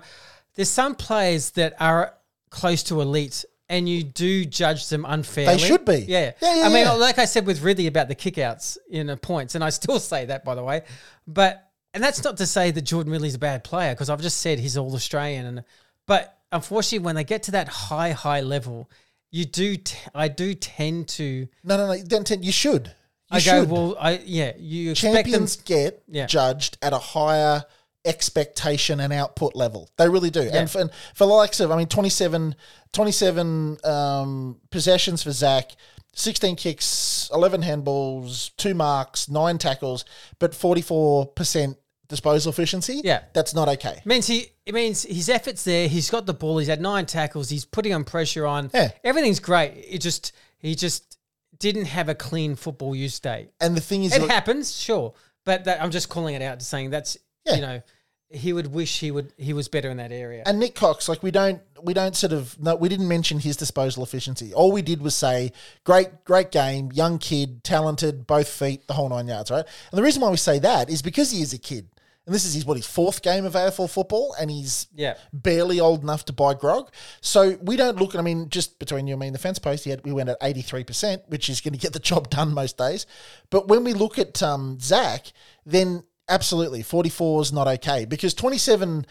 [0.55, 2.15] there's some players that are
[2.49, 5.53] close to elite, and you do judge them unfairly.
[5.53, 6.05] They should be.
[6.07, 6.91] Yeah, Yeah, yeah, I mean, yeah.
[6.93, 10.25] like I said with Ridley about the kickouts in the points, and I still say
[10.25, 10.83] that by the way,
[11.27, 14.37] but and that's not to say that Jordan Ridley's a bad player because I've just
[14.41, 15.63] said he's all Australian, and
[16.05, 18.89] but unfortunately when they get to that high high level,
[19.31, 21.47] you do t- I do tend to.
[21.63, 22.87] no, no, no, don't tell- you should.
[22.87, 23.67] You I should.
[23.67, 25.23] go, well, I yeah, you expect them.
[25.25, 26.27] Champions get Yeah.
[26.27, 27.65] judged at a higher
[28.07, 29.89] expectation and output level.
[29.97, 30.41] They really do.
[30.41, 32.55] And, for, and for the likes of, I mean, 27,
[32.93, 35.71] 27 um, possessions for Zach,
[36.13, 40.05] 16 kicks, 11 handballs, two marks, nine tackles,
[40.39, 41.75] but 44%
[42.07, 43.01] disposal efficiency.
[43.03, 43.23] Yeah.
[43.33, 44.01] That's not okay.
[44.05, 45.87] means he it means his efforts there.
[45.87, 46.57] He's got the ball.
[46.57, 47.49] He's had nine tackles.
[47.49, 48.71] He's putting on pressure on.
[48.73, 48.91] Yeah.
[49.03, 49.85] everything's great.
[49.89, 51.17] It just he just
[51.59, 53.49] didn't have a clean football use day.
[53.59, 55.13] And the thing is, It look- happens, sure,
[55.45, 57.55] but that, I'm just calling it out, to saying that's Yeah.
[57.55, 57.81] you know
[58.29, 60.43] he would wish he would he was better in that area.
[60.45, 63.55] And Nik Cox, like we don't we don't sort of no, we didn't mention his
[63.55, 64.53] disposal efficiency.
[64.53, 65.51] All we did was say
[65.85, 69.65] great great game, young kid, talented, both feet, the whole nine yards, right?
[69.91, 71.87] And the reason why we say that is because he is a kid.
[72.25, 75.15] And this is his what his fourth game of AFL football, and he's Yeah.
[75.31, 76.91] barely old enough to buy grog.
[77.21, 78.19] So we don't look at.
[78.19, 80.27] I mean, just between you and me, in the fence post, he had, we went
[80.27, 83.05] at eighty three percent, which is going to get the job done most days.
[83.49, 85.31] But when we look at um, Zach,
[85.65, 89.05] then absolutely forty four is not okay because 27,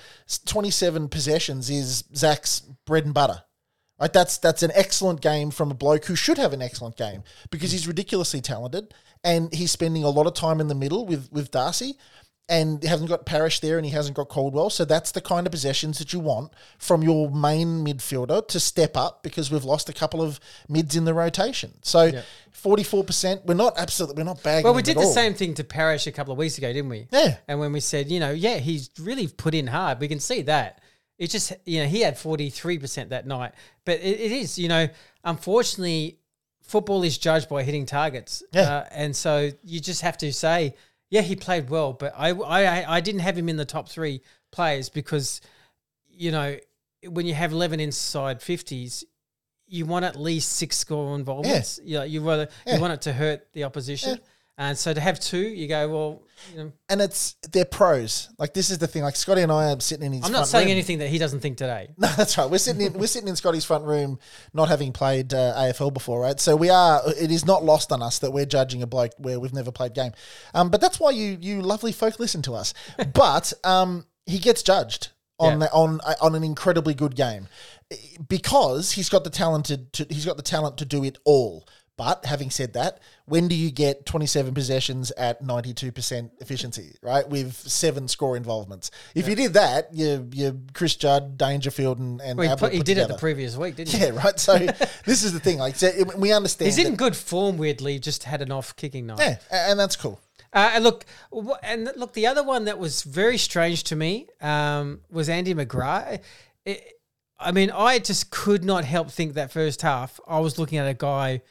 [0.44, 3.42] 27 possessions is Zach's bread and butter.
[3.98, 7.22] Right, that's that's an excellent game from a bloke who should have an excellent game
[7.50, 8.92] because he's ridiculously talented
[9.24, 11.96] and he's spending a lot of time in the middle with with Darcy
[12.48, 14.70] and he hasn't got Parish there and he hasn't got Caldwell.
[14.70, 18.96] So that's the kind of possessions that you want from your main midfielder to step
[18.96, 21.74] up because we've lost a couple of mids in the rotation.
[21.82, 24.64] So forty four percent, we're not absolutely we're not bagging.
[24.64, 25.12] well, we did the all.
[25.12, 27.08] same thing to Parish a couple of weeks ago, didn't we?
[27.10, 27.36] Yeah.
[27.48, 29.98] And when we said, you know, yeah, he's really put in hard.
[30.00, 30.80] We can see that.
[31.18, 33.52] It's just, you know, he had 43% that night.
[33.84, 34.88] But it, it is, you know,
[35.24, 36.18] unfortunately,
[36.62, 38.42] football is judged by hitting targets.
[38.52, 38.62] Yeah.
[38.62, 40.74] Uh, and so you just have to say,
[41.10, 44.22] yeah, he played well, but I, I, I didn't have him in the top three
[44.50, 45.40] players because,
[46.08, 46.56] you know,
[47.08, 49.04] when you have 11 inside 50s,
[49.68, 51.80] you want at least six score involvements.
[51.82, 51.88] Yeah.
[51.88, 52.76] You, know, you, rather, Yeah.
[52.76, 54.18] you want it to hurt the opposition.
[54.58, 58.30] And so to have two, you go, well, you know, and it's they're pros.
[58.38, 59.02] Like this is the thing.
[59.02, 60.24] Like Scotty and I are sitting in his.
[60.24, 60.72] I'm not saying room.
[60.72, 61.88] anything that he doesn't think today.
[61.98, 62.48] No, that's right.
[62.50, 64.18] We're sitting in we're sitting in Scotty's front room,
[64.54, 66.40] not having played uh, AFL before, right?
[66.40, 67.02] So we are.
[67.20, 69.92] It is not lost on us that we're judging a bloke where we've never played
[69.94, 70.12] game.
[70.54, 72.72] Um, but that's why you you lovely folk listen to us.
[73.12, 75.66] but um, he gets judged on Yeah.
[75.66, 77.48] the, on on an incredibly good game
[78.28, 81.66] because he's got the talented to, he's got the talent to do it all.
[81.96, 87.26] But having said that, when do you get 27 possessions at 92% efficiency, right?
[87.26, 88.90] With seven score involvements.
[89.14, 92.80] If you did that, you you Chris Judd, Dangerfield, and, and Well, he, put, he
[92.80, 93.98] did it the previous week, didn't he?
[94.06, 94.38] Yeah, right.
[94.38, 94.58] So
[95.06, 95.58] this is the thing.
[95.58, 96.66] Like, so we understand.
[96.66, 97.56] He's in that- good form.
[97.56, 99.18] Weirdly, just had an off kicking night.
[99.18, 100.20] yeah, and that's cool.
[100.52, 101.04] Uh, and look,
[101.62, 106.20] and look, the other one that was very strange to me um, was Andy McGrath.
[106.64, 106.92] It,
[107.38, 110.86] I mean, I just could not help think that first half I was looking at
[110.86, 111.42] a guy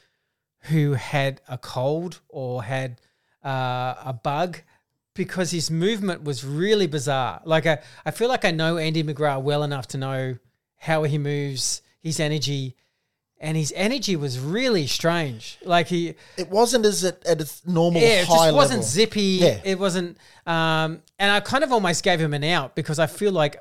[0.70, 2.99] who had a cold or had
[3.43, 4.59] uh, a bug
[5.13, 7.41] because his movement was really bizarre.
[7.45, 10.38] Like I, I feel like I know Andy McGrath well enough to know
[10.78, 12.76] how he moves, his energy,
[13.39, 15.57] and his energy was really strange.
[15.63, 18.84] Like he, It wasn't as at, at its normal yeah, it just wasn't level.
[18.84, 19.22] zippy.
[19.22, 19.59] Yeah.
[19.63, 23.32] It wasn't, um, and I kind of almost gave him an out because I feel
[23.32, 23.57] like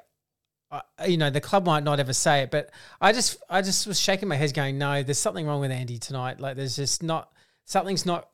[1.07, 2.71] you know, the club might not ever say it, but
[3.01, 5.99] I just, I just was shaking my head, going, "No, there's something wrong with Andy
[5.99, 6.41] tonight.
[6.41, 7.31] Like, there's just not
[7.65, 8.29] something's not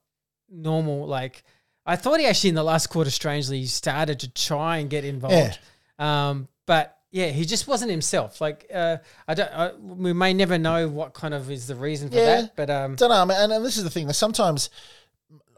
[0.50, 1.06] normal.
[1.06, 1.42] Like,
[1.86, 5.58] I thought he actually in the last quarter, strangely, started to try and get involved,
[5.98, 8.40] um, but yeah, he just wasn't himself.
[8.40, 12.08] Like, uh, I don't, I, we may never know what kind of is the reason
[12.08, 12.42] for Yeah.
[12.42, 14.06] that, but um, Don't know, man, and this is the thing.
[14.06, 14.70] that Sometimes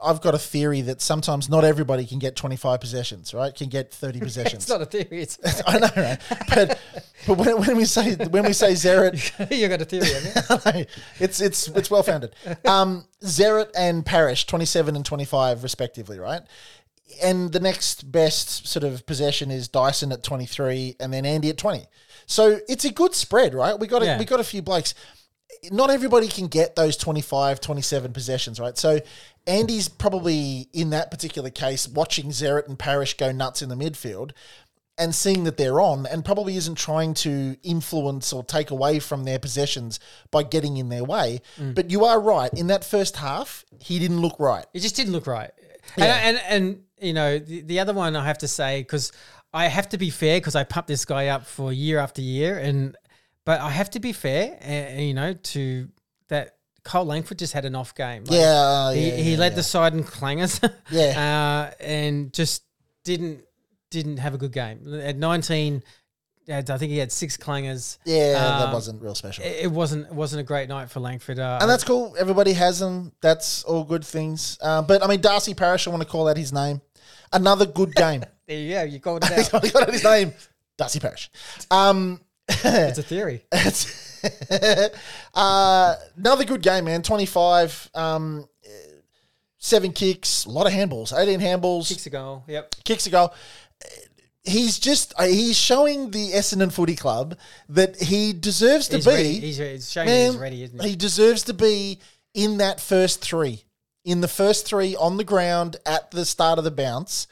[0.03, 3.55] I've got a theory that sometimes not everybody can get 25 possessions, right?
[3.55, 4.63] Can get 30 possessions.
[4.65, 5.23] it's not a theory.
[5.23, 6.19] It's I know, right?
[6.49, 6.79] But
[7.27, 10.09] but when, when we say when we say Zeret, you got a theory.
[10.49, 10.87] Haven't you?
[11.21, 12.35] it's it's it's well founded.
[12.65, 16.43] Um, Zeret and Parish, 27 and 25 respectively, right?
[17.23, 21.59] And the next best sort of possession is Dyson at 23 and then Andy at
[21.59, 21.85] 20.
[22.27, 23.79] So it's a good spread, right?
[23.79, 24.19] We got a, Yeah.
[24.19, 24.95] we got a few blokes.
[25.71, 28.77] Not everybody can get those 25, 27 possessions, right?
[28.77, 29.01] So
[29.47, 34.33] Andy's probably in that particular case watching Zeret and Parish go nuts in the midfield
[34.99, 39.25] and seeing that they're on and probably isn't trying to influence or take away from
[39.25, 39.99] their possessions
[40.31, 41.41] by getting in their way.
[41.59, 41.75] Mm.
[41.75, 42.53] But you are right.
[42.53, 44.67] In that first half, he didn't look right.
[44.75, 45.51] It just didn't look right.
[45.97, 46.05] Yeah.
[46.05, 49.13] And, and and you know the, the other one I have to say because
[49.53, 52.57] I have to be fair because I pumped this guy up for year after year
[52.59, 52.97] and
[53.45, 54.59] but I have to be fair
[54.97, 55.89] uh, you know to
[56.29, 58.25] that Kyle Langford just had an off game.
[58.25, 59.57] Like, Yeah, he, yeah, he yeah, led yeah.
[59.57, 60.59] the side in clangers.
[60.91, 61.71] Yeah.
[61.71, 62.65] uh, and just
[63.05, 63.45] didn't
[63.91, 65.83] didn't have a good game at nineteen.
[66.49, 67.99] I think he had six clangers.
[68.05, 69.45] Yeah, that Um, wasn't real special.
[69.45, 71.39] It wasn't it wasn't a great night for Langford.
[71.39, 72.17] Uh, and that's cool.
[72.19, 73.13] Everybody has them.
[73.21, 74.59] That's all good things.
[74.61, 76.81] Uh, but I mean, Darcy Parish, I want to call out his name.
[77.33, 78.25] Another good game.
[78.49, 78.83] there you go.
[78.83, 79.73] You called it out.
[79.73, 80.35] got his name.
[80.77, 81.31] Darcy Parish.
[81.71, 82.21] Um,
[82.65, 83.45] it's a theory.
[85.35, 87.03] Uh, another good game, man.
[87.03, 88.47] 25, um,
[89.59, 92.45] seven kicks, a lot of handballs, 18 handballs, Kicks a goal.
[92.47, 92.75] Yep.
[92.85, 93.33] kicks a goal.
[94.45, 97.39] He's just, uh, he's showing the Essendon Footy Club
[97.69, 99.11] that he deserves to He's be.
[99.13, 99.39] ready.
[99.41, 100.89] He's, he's showing man, he's ready, isn't he?
[100.91, 102.01] he deserves to be
[102.35, 103.65] in that first three,
[104.05, 107.29] in the first three on the ground at the start of the bounce.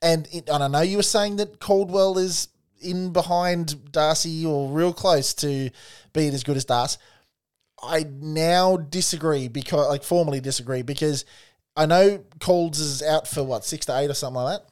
[0.00, 2.48] And, it, and I know you were saying that Caldwell is
[2.84, 5.70] in behind Darcy or real close to
[6.12, 6.98] being as good as Darcy.
[7.82, 11.24] I now disagree because, like, formally disagree because
[11.76, 14.68] I know Calds is out for what six to eight or something like that.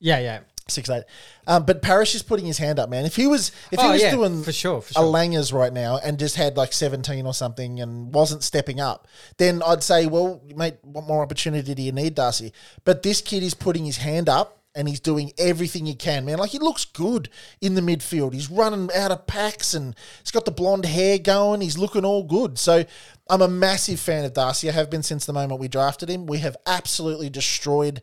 [0.00, 0.40] Yeah, yeah.
[0.68, 1.04] Six to eight.
[1.46, 3.04] Um, but Parish is putting his hand up, man.
[3.06, 5.02] If he was, if he Oh, was yeah, doing for sure, for a.
[5.02, 9.08] Langers right now and just had like 17 or something and wasn't stepping up,
[9.38, 12.52] then I'd say, well, mate, what more opportunity do you need, Darcy?
[12.84, 16.38] But this kid is putting his hand up and he's doing everything he can, man.
[16.38, 17.28] Like he looks good
[17.60, 18.32] in the midfield.
[18.32, 21.60] He's running out of packs and he's got the blonde hair going.
[21.60, 22.58] He's looking all good.
[22.58, 22.84] So
[23.28, 24.68] I'm a massive fan of Darcy.
[24.68, 26.26] I have been since the moment we drafted him.
[26.26, 28.02] We have absolutely destroyed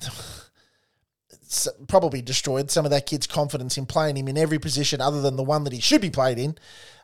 [1.86, 5.36] probably destroyed some of that kid's confidence in playing him in every position other than
[5.36, 6.56] the one that he should be played in.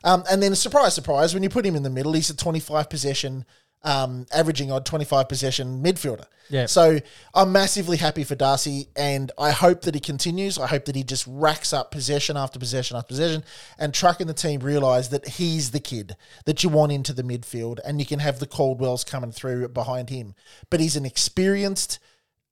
[0.03, 2.89] Um, and then, surprise, surprise, when you put him in the middle, he's a 25
[2.89, 3.45] possession,
[3.83, 6.25] um, averaging odd 25 possession midfielder.
[6.49, 6.65] Yeah.
[6.65, 6.99] So
[7.33, 10.57] I'm massively happy for Darcy, and I hope that he continues.
[10.57, 13.43] I hope that he just racks up possession after possession after possession,
[13.77, 16.15] and Truck and the team realise that he's the kid
[16.45, 20.09] that you want into the midfield, and you can have the Caldwells coming through behind
[20.09, 20.33] him.
[20.69, 21.99] But he's an experienced,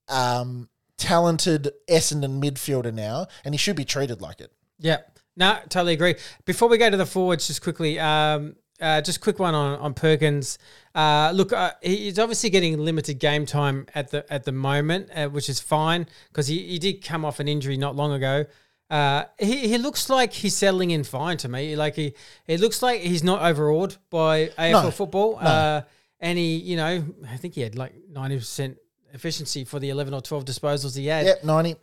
[0.08, 4.52] um, talented Essendon midfielder now, and he should be treated like it.
[4.78, 4.98] Yeah,
[5.36, 6.14] no, totally agree.
[6.44, 9.94] Before we go to the forwards, just quickly, um, uh, just quick one on on
[9.94, 10.58] Perkins.
[10.94, 15.28] Uh, look, uh, he's obviously getting limited game time at the at the moment, uh,
[15.28, 18.44] which is fine because he, he did come off an injury not long ago.
[18.90, 21.76] Uh, he, he looks like he's settling in fine to me.
[21.76, 22.14] Like he,
[22.46, 25.38] it looks like he's not overawed by AFL No, football.
[25.40, 25.82] Uh,
[26.20, 28.78] and he, you know, I think he had like ninety percent
[29.12, 31.26] efficiency for the eleven or twelve disposals he had.
[31.26, 31.76] Yep, 90.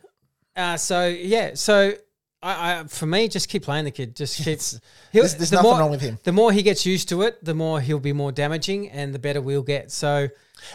[0.56, 1.94] Uh, so yeah, so
[2.42, 4.14] I, I for me, just keep playing the kid.
[4.16, 4.46] Just keep.
[4.46, 4.80] He'll-
[5.12, 6.18] there's- there's the nothing more- wrong with him.
[6.24, 9.18] The more he gets used to it, the more he'll be more damaging, and the
[9.18, 9.90] better we'll get.
[9.90, 10.28] So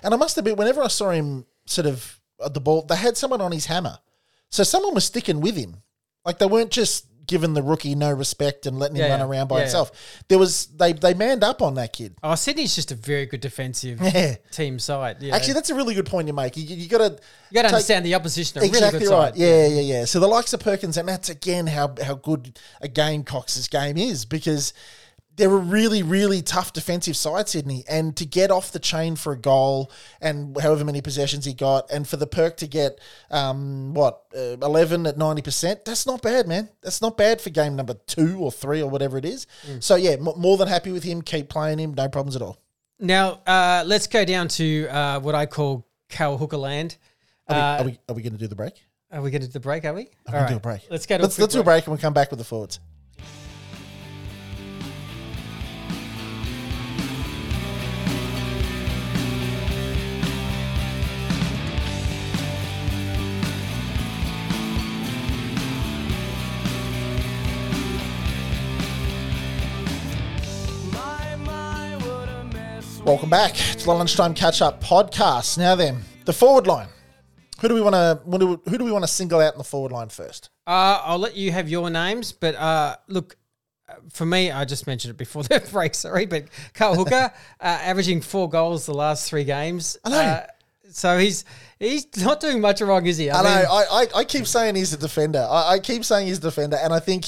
[0.04, 3.18] And I must admit, whenever I saw him sort of at the ball, they had
[3.18, 4.00] someone on his hammer.
[4.50, 5.78] So someone was sticking with him.
[6.26, 9.48] Like they weren't just giving the rookie no respect and letting him Yeah, run around
[9.48, 9.62] by yeah.
[9.64, 9.92] himself.
[10.28, 12.16] There was they they manned up on that kid.
[12.24, 14.36] oh, Sydney's just a very good defensive Yeah.
[14.52, 15.18] team side.
[15.20, 15.36] Yeah.
[15.36, 16.58] Actually, that's a really good point you make.
[16.58, 17.20] You, you got to
[17.50, 18.62] you got to understand the opposition.
[18.62, 19.34] Are exactly really good right.
[19.34, 19.38] side.
[19.40, 20.06] Yeah, yeah, yeah.
[20.06, 23.98] So the likes of Perkins, and that's again how how good a game Cox's game
[23.98, 24.74] is because
[25.36, 27.84] they're a really, really tough defensive side, Sydney.
[27.88, 31.90] And to get off the chain for a goal and however many possessions he got,
[31.92, 36.22] and for the perk to get um, what uh, eleven at ninety percent, that's not
[36.22, 36.70] bad, man.
[36.82, 39.48] That's not bad for game number two or three or whatever it is.
[39.68, 39.82] Mm.
[39.82, 41.22] So yeah, m- more than happy with him.
[41.22, 42.58] Keep playing him, no problems at all.
[43.00, 46.98] Now uh, let's go down to uh, what I call Cale Hooker land.
[47.48, 48.74] Are we, Uh, are we, we going to do the break?
[49.12, 49.84] Are we going to do the break?
[49.86, 50.10] Are we?
[50.28, 50.88] I'm gonna do a break.
[50.90, 52.80] Let's go to let's, let's do a break and we'll come back with the forwards.
[73.12, 75.58] Welcome back to the lunchtime catch up podcast.
[75.58, 76.88] Now then, the forward line.
[77.60, 79.92] Who do we want to who do we want to single out in the forward
[79.92, 80.50] line first?
[80.66, 83.36] Uh, I'll let you have your names, but uh, look,
[83.90, 85.94] uh, for me, I just mentioned it before the break.
[85.94, 89.98] Sorry, but Cale Hooker uh, averaging four goals the last three games.
[90.06, 90.18] I know.
[90.18, 90.46] Uh,
[90.92, 91.44] so he's
[91.80, 93.30] he's not doing much wrong, is he?
[93.30, 93.72] I, mean, know.
[93.72, 95.46] I, I, I keep saying he's a defender.
[95.52, 97.26] I, I keep saying he's a defender, and I think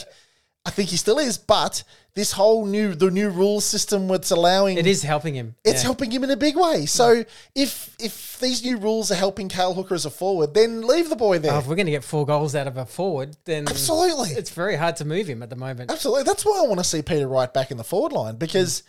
[0.65, 1.37] I think he still is.
[1.37, 1.83] But
[2.15, 5.55] this whole new the new rule system, what's allowing it is helping him.
[5.65, 5.83] It's Yeah.
[5.87, 6.85] helping him in a big way.
[6.85, 11.09] So if if these new rules are helping Cale Hooker as a forward, then leave
[11.09, 11.53] the boy there.
[11.53, 14.29] Oh, if we're going to get four goals out of a forward, then Absolutely.
[14.29, 15.91] it's very hard to move him at the moment.
[15.91, 16.23] Absolutely.
[16.23, 18.83] That's why I want to see Peter Wright back in the forward line because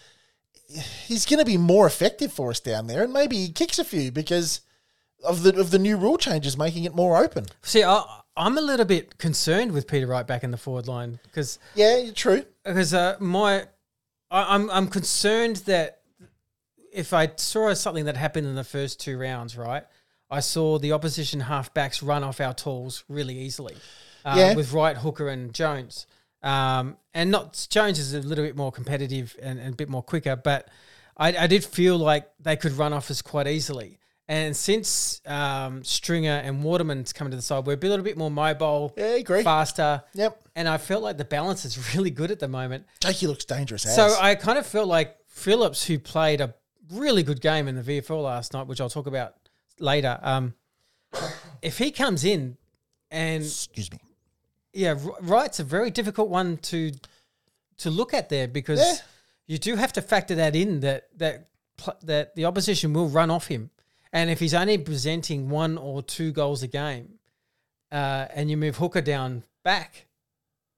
[1.07, 3.85] he's going to be more effective for us down there, and maybe he kicks a
[3.85, 4.61] few because
[5.25, 7.47] of the of the new rule changes making it more open.
[7.63, 8.03] See, I,
[8.37, 11.99] I'm a little bit concerned with Peter Wright back in the forward line because Yeah,
[11.99, 12.45] you're true.
[12.65, 13.67] because uh, my
[14.31, 16.01] I, I'm I'm concerned that
[16.93, 19.85] if I saw something that happened in the first two rounds, right?
[20.31, 23.77] I saw the opposition halfbacks run off our tools really easily,
[24.25, 24.55] uh, Yeah.
[24.55, 26.07] with Wright, Hooker, and Jones.
[26.43, 30.03] Um, and not Jones is a little bit more competitive and, and a bit more
[30.03, 30.69] quicker, but
[31.17, 33.99] I, I did feel like they could run off us quite easily.
[34.27, 38.31] And since um, Stringer and Waterman's come to the side, we're a little bit more
[38.31, 39.43] mobile, Yeah, agree.
[39.43, 40.03] faster.
[40.15, 40.41] Yep.
[40.57, 42.87] And I felt like the balance is really good at the moment.
[43.01, 43.85] Jakey looks dangerous.
[43.85, 43.95] As.
[43.95, 46.55] So I kind of felt like Phillips, who played a
[46.91, 49.35] really good game in the VFL last night, which I'll talk about
[49.79, 50.19] later.
[50.23, 50.55] Um,
[51.61, 52.57] if he comes in
[53.11, 53.99] and excuse me.
[54.73, 56.93] yeah, R- Wright's a very difficult one to
[57.79, 58.95] to look at there because Yeah.
[59.47, 61.49] you do have to factor that in that that
[62.03, 63.71] that the opposition will run off him,
[64.15, 67.19] and if he's only presenting one or two goals a game,
[67.93, 70.07] uh, and you move Hooker down back,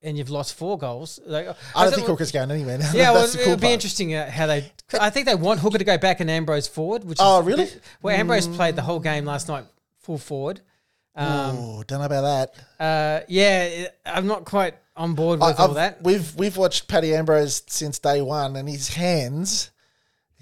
[0.02, 2.78] and you've lost four goals, like I don't think Hooker's going anywhere.
[2.78, 2.90] Now.
[2.94, 4.72] yeah, well, That's the it cool would be interesting uh, how they.
[5.00, 7.04] I think they want Hooker to go back and Ambrose forward.
[7.04, 7.68] Which Oh, is really?
[8.02, 9.64] Well, Ambrose played the whole game last night
[10.00, 10.60] full forward.
[11.14, 12.84] Um, oh, don't know about that.
[12.84, 16.02] uh, yeah, I'm not quite on board with all I've- that.
[16.02, 19.70] We've we've watched Paddy Ambrose since day one, and his hands,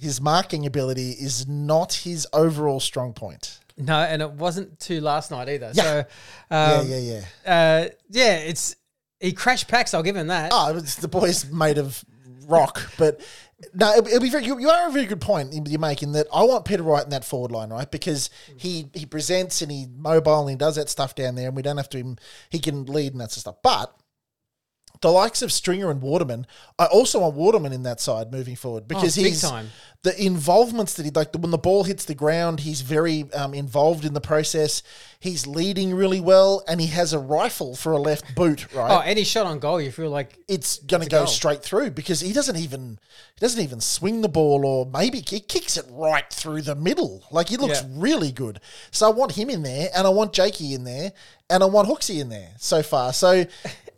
[0.05, 3.59] his marking ability is not his overall strong point.
[3.77, 5.73] No, and it wasn't too last night either.
[5.75, 5.83] Yeah.
[5.83, 6.05] So,
[6.51, 7.21] yeah, um, yeah, yeah.
[7.45, 8.77] Uh, yeah, it's
[9.19, 9.95] he crashed packs.
[9.95, 10.53] I'll give him that.
[10.55, 12.05] Oh, it's the boy's made of
[12.47, 13.21] rock, but
[13.73, 14.45] no, it'll, it'll be very.
[14.45, 16.29] You, you are a very good point you're making that.
[16.33, 17.91] I want Peter Wright in that forward line, right?
[17.91, 21.57] Because he he presents and he mobile and he does that stuff down there, and
[21.57, 21.99] we don't have to.
[21.99, 22.19] Him,
[22.51, 23.97] he can lead and that sort of stuff, but.
[25.05, 26.47] The likes of Stringer and Waterman,
[26.79, 29.69] I also want Waterman in that side moving forward because Oh, big he's time.
[30.03, 31.35] the involvements that he like.
[31.35, 34.83] When the ball hits the ground, he's very um, involved in the process.
[35.21, 38.67] He's leading really well, and he has a rifle for a left boot.
[38.75, 41.27] Right, Oh, any shot on goal, you feel like it's going to go goal.
[41.27, 42.99] straight through because he doesn't even
[43.35, 47.25] he doesn't even swing the ball or maybe he kicks it right through the middle.
[47.31, 47.89] Like he looks Yeah.
[47.91, 48.59] really good.
[48.91, 51.13] So I want him in there, and I want Jakey in there,
[51.51, 53.13] and I want Hooksy in there so far.
[53.13, 53.45] So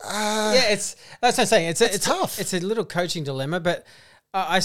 [0.04, 1.68] yeah, it's that's what I'm saying.
[1.70, 2.38] It's a, it's tough.
[2.38, 3.86] It's a little coaching dilemma, but
[4.34, 4.60] uh, I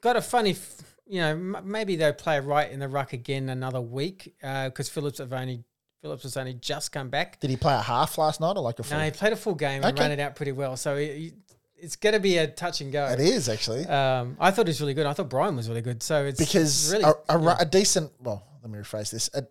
[0.00, 3.48] got a funny, f- you know, m- maybe they'll play Wright in the ruck again
[3.48, 5.64] another week because Phillips have only
[6.02, 7.38] Phillips has only just come back.
[7.40, 8.96] did he play a half last night or like a full?
[8.98, 10.76] No, he played a full game and ran it out pretty well.
[10.76, 11.32] So he, he-
[11.82, 13.06] it's going to be a touch and go.
[13.06, 15.06] it is actually Um, I thought he was really good.
[15.06, 16.02] I thought Bryan was really good.
[16.02, 18.12] So it's because really a, a, ru- a decent.
[18.20, 19.30] Well, let me rephrase this.
[19.32, 19.44] A,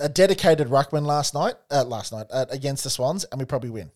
[0.00, 3.70] a dedicated ruckman last night, uh, last night uh, against the Swans, and we probably
[3.70, 3.90] win.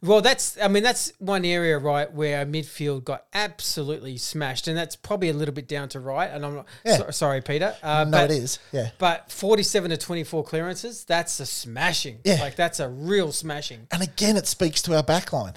[0.00, 4.94] Well, that's I mean that's one area right where midfield got absolutely smashed, and that's
[4.94, 6.30] probably a little bit down to Wright.
[6.32, 6.98] And I'm not Yeah.
[6.98, 7.74] so- sorry, Peter.
[7.82, 8.60] Uh, no, but, it is.
[8.70, 8.90] Yeah.
[8.98, 12.20] But 47 to 24 clearances, that's a smashing.
[12.22, 12.38] Yeah.
[12.40, 13.88] like that's a real smashing.
[13.90, 15.56] And again, it speaks to our backline.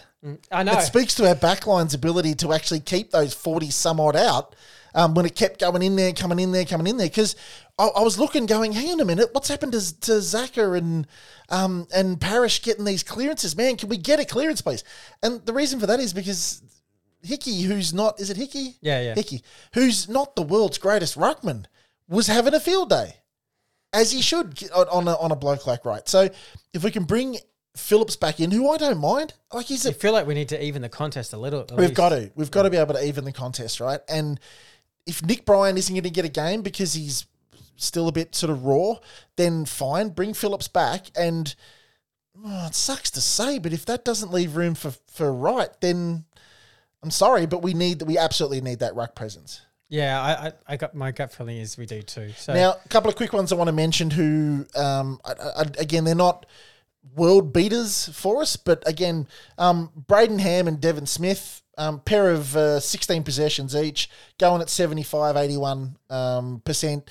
[0.52, 0.74] I know.
[0.74, 4.56] It speaks to our backline's ability to actually keep those 40 some odd out
[4.94, 7.08] um, when it kept going in there, coming in there, coming in there.
[7.08, 7.36] Because
[7.78, 11.08] I, I was looking, going, hang on a minute, what's happened to, to Zaka and
[11.50, 13.56] um, and Parish getting these clearances?
[13.56, 14.84] Man, can we get a clearance, please?
[15.22, 16.62] And the reason for that is because
[17.24, 18.78] Hickey, who's not, is it Hickey?
[18.82, 19.16] Yeah, yeah.
[19.16, 21.66] Hickey, who's not the world's greatest ruckman,
[22.08, 23.16] was having a field day,
[23.94, 26.08] as he should on, on, a, on a bloke like Wright.
[26.08, 26.30] So
[26.74, 27.38] if we can bring
[27.76, 30.50] Phillips back in, who I don't mind, like he's a I feel like we need
[30.50, 31.66] to even the contest a little.
[31.70, 31.94] We've least.
[31.94, 32.32] got to.
[32.36, 34.02] We've got to be able to even the contest, right?
[34.10, 34.40] And
[35.06, 37.26] if Nick Bryan isn't going to get a game because he's
[37.76, 38.96] still a bit sort of raw,
[39.36, 41.54] then fine, bring Phillips back and
[42.46, 46.26] oh, it sucks to say, but if that doesn't leave room for for Wright, then
[47.04, 49.62] I'm sorry, but we need we absolutely need that ruck presence.
[49.90, 52.32] Yeah, I, I, I got my gut feeling is we do too.
[52.38, 54.10] So Now, a couple of quick ones I want to mention.
[54.10, 56.46] Who, um, I, I, again, they're not
[57.16, 59.28] world beaters for us, but again,
[59.58, 64.70] um, Brayden Ham and Devon Smith, um, pair of uh, 16 possessions each, going at
[64.70, 67.10] 75, 81 um, percent,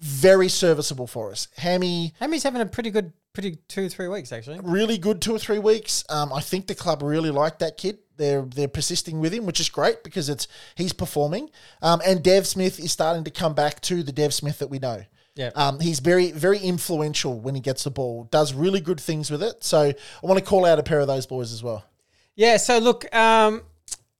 [0.00, 1.48] very serviceable for us.
[1.56, 4.58] Hammy, Hammy's having a pretty good, pretty two three weeks actually.
[4.62, 6.04] really good two or three weeks.
[6.08, 7.98] Um, I think the club really like that kid.
[8.16, 11.50] They're they're persisting with him, which is great because it's he's performing.
[11.82, 14.78] Um, and Dev Smith is starting to come back to the Dev Smith that we
[14.78, 15.04] know.
[15.36, 15.50] Yeah.
[15.54, 18.28] Um, he's very very influential when he gets the ball.
[18.30, 19.62] Does really good things with it.
[19.64, 21.84] So I want to call out a pair of those boys as well.
[22.34, 22.56] Yeah.
[22.56, 23.62] So look, um,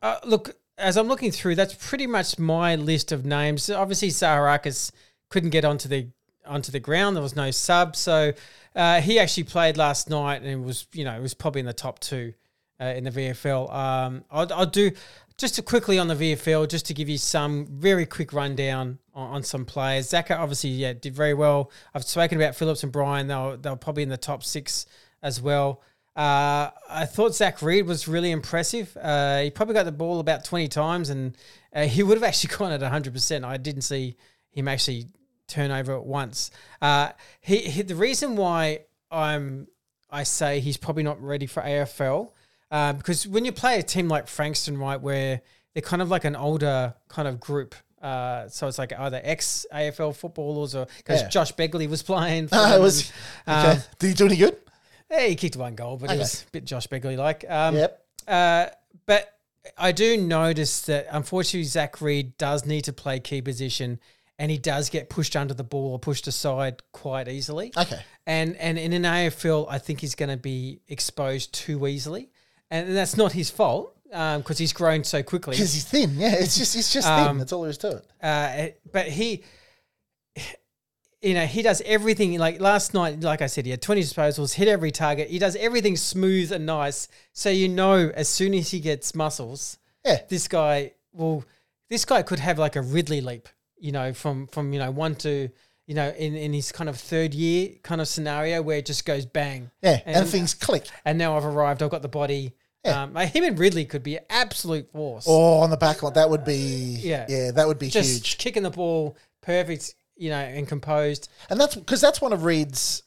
[0.03, 3.71] uh, look as I'm looking through, that's pretty much my list of names.
[3.71, 4.91] Obviously, Zaharakis
[5.29, 6.09] couldn't get onto the
[6.47, 7.17] onto the ground.
[7.17, 8.33] There was no sub, so
[8.75, 11.73] uh, he actually played last night and was you know it was probably in the
[11.73, 12.35] top two
[12.81, 13.73] uh, in the VFL.
[13.73, 14.91] Um, I'll, I'll do
[15.41, 19.37] just to quickly on the VFL, just to give you some very quick rundown on,
[19.37, 20.11] on some players.
[20.11, 21.71] Zaka obviously yeah did very well.
[21.95, 24.85] I've spoken about Phillips and Bryan; They were, they were probably in the top six
[25.23, 25.81] as well.
[26.15, 28.95] Uh, I thought Zach Reid was really impressive.
[29.01, 31.37] Uh, he probably got the ball about 20 times and
[31.75, 33.45] uh, he would have actually gone at 100%.
[33.45, 34.17] I didn't see
[34.51, 35.07] him actually
[35.47, 36.51] turn over at once.
[36.83, 37.11] Uh,
[37.41, 38.81] he, he, the reason why
[39.11, 39.69] I'm
[40.11, 42.33] I say he's probably not ready for AFL
[42.71, 45.43] because when you play a team like Frankston, right, where
[45.75, 47.75] they're kind of like an older kind of group.
[48.01, 51.29] Uh, so it's like either ex AFL footballers or because Yeah.
[51.29, 52.49] Josh Begley was playing.
[52.49, 53.13] For Uh, it was
[53.47, 53.73] okay.
[53.73, 54.57] um, Did he do any good?
[55.11, 57.45] yeah, he kicked one goal, but it was a bit Josh Begley like.
[57.49, 58.05] Um, Yep.
[58.29, 58.67] uh,
[59.07, 59.37] but
[59.77, 64.01] I do notice that unfortunately Zach Reid does need to play key position,
[64.39, 67.71] and he does get pushed under the ball or pushed aside quite easily.
[67.77, 68.01] Okay.
[68.27, 72.31] And and in an AFL, I think he's going to be exposed too easily,
[72.71, 75.53] and that's not his fault because he's grown so quickly.
[75.57, 76.15] Because he's thin.
[76.17, 77.39] Yeah, it's just it's just Um, thin.
[77.39, 78.07] That's all there is to it.
[78.23, 79.45] Uh, but he,
[81.23, 82.39] you know, he does everything.
[82.39, 85.29] Like last night, like I said, he had 20 disposals, hit every target.
[85.29, 87.09] He does everything smooth and nice.
[87.33, 90.21] So you know, as soon as he gets muscles, Yeah.
[90.29, 91.45] this guy will.
[91.89, 95.17] This guy could have like a Ridley leap, you know, from from you know one
[95.17, 95.51] to
[95.87, 99.05] you know in in his kind of third year kind of scenario where it just
[99.05, 99.71] goes bang.
[99.83, 100.87] Yeah, and, And- things click.
[101.05, 101.83] And now I've arrived.
[101.83, 102.55] I've got the body.
[102.85, 103.03] Yeah.
[103.03, 105.27] Um, him and Ridley could be absolute force.
[105.29, 107.27] Oh, on the back line, that would be Yeah.
[107.29, 108.39] yeah, that would be just huge.
[108.39, 111.29] kicking the ball perfect, you know, and composed.
[111.51, 113.03] And that's because that's one of Reid's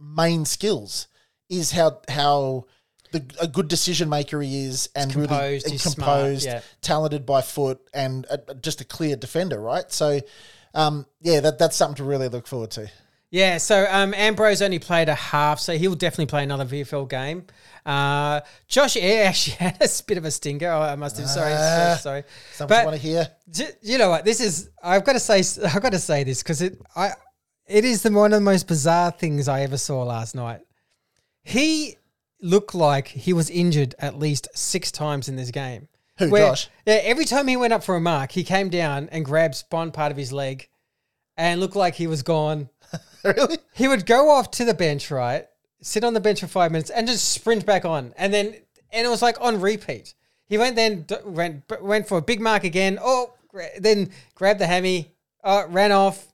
[0.00, 1.08] main skills
[1.50, 2.66] is how how
[3.12, 6.60] the, a good decision maker he is and really composed, and he's smart, composed, yeah.
[6.82, 9.90] talented by foot, and a, just a clear defender, right?
[9.90, 10.20] So,
[10.74, 12.90] um, yeah, that that's something to really look forward to.
[13.30, 17.44] Yeah, so um, Ambrose only played a half, so he'll definitely play another VFL game.
[17.84, 20.70] Uh, Josh Air actually had a bit of a stinker.
[20.70, 21.28] I must have.
[21.28, 21.56] Sorry, Ah.
[21.56, 22.24] sorry, sorry.
[22.54, 23.28] Something want to hear?
[23.82, 24.24] You know what?
[24.24, 24.70] This is.
[24.82, 25.42] I've got to say.
[25.66, 26.80] I've got to say this because it.
[26.96, 27.10] I.
[27.66, 30.60] It is the one of the most bizarre things I ever saw last night.
[31.42, 31.96] He
[32.40, 35.88] looked like he was injured at least six times in this game.
[36.18, 36.68] Who, Where- Josh?
[36.86, 39.92] Yeah, every time he went up for a mark, he came down and grabbed one
[39.92, 40.68] part of his leg,
[41.36, 42.70] and looked like he was gone.
[43.24, 43.58] really?
[43.74, 45.46] He would go off to the bench, right?
[45.80, 48.56] Sit on the bench for five minutes and just sprint back on, and then
[48.90, 50.14] and it was like on repeat.
[50.46, 52.98] He went then went went for a big mark again.
[53.00, 53.34] Oh,
[53.78, 55.14] then grabbed the hammy,
[55.44, 56.32] uh, ran off.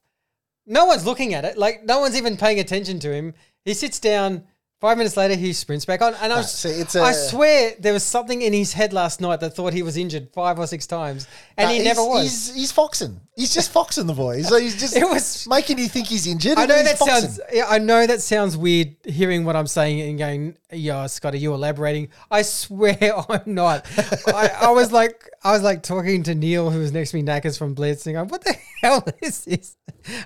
[0.66, 1.59] No one's looking at it.
[1.59, 3.35] Like no one's even paying attention to him.
[3.64, 4.45] He sits down.
[4.85, 7.72] Five minutes later, he sprints back on, and I, was, see, it's I a- swear
[7.78, 10.66] there was something in his head last night that thought he was injured five or
[10.66, 11.26] six times,
[11.57, 12.24] and he never was.
[12.24, 13.18] He's, he's foxing.
[13.35, 14.37] He's just foxing the boy.
[14.37, 16.59] He's, he's just It was- making you think he's injured.
[16.59, 17.30] I know that foxing.
[17.30, 17.41] sounds.
[17.66, 18.95] I know that sounds weird.
[19.07, 22.99] Hearing what I'm saying and going, "Yeah, Scott, are you elaborating?" I swear
[23.30, 23.87] I'm not.
[24.26, 27.22] I, I was like, I was like talking to Neil, who was next to me,
[27.22, 28.20] Knackers from Blitzing.
[28.20, 29.78] I'm, what the hell is this?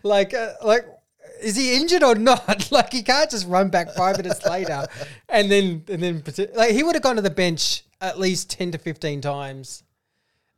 [0.02, 0.84] Like, uh, like,
[1.40, 2.68] is he injured or not?
[2.78, 4.86] Like, he can't just run back five minutes later,
[5.28, 6.22] and then and then
[6.54, 9.82] like he would have gone to the bench at least ten to fifteen times.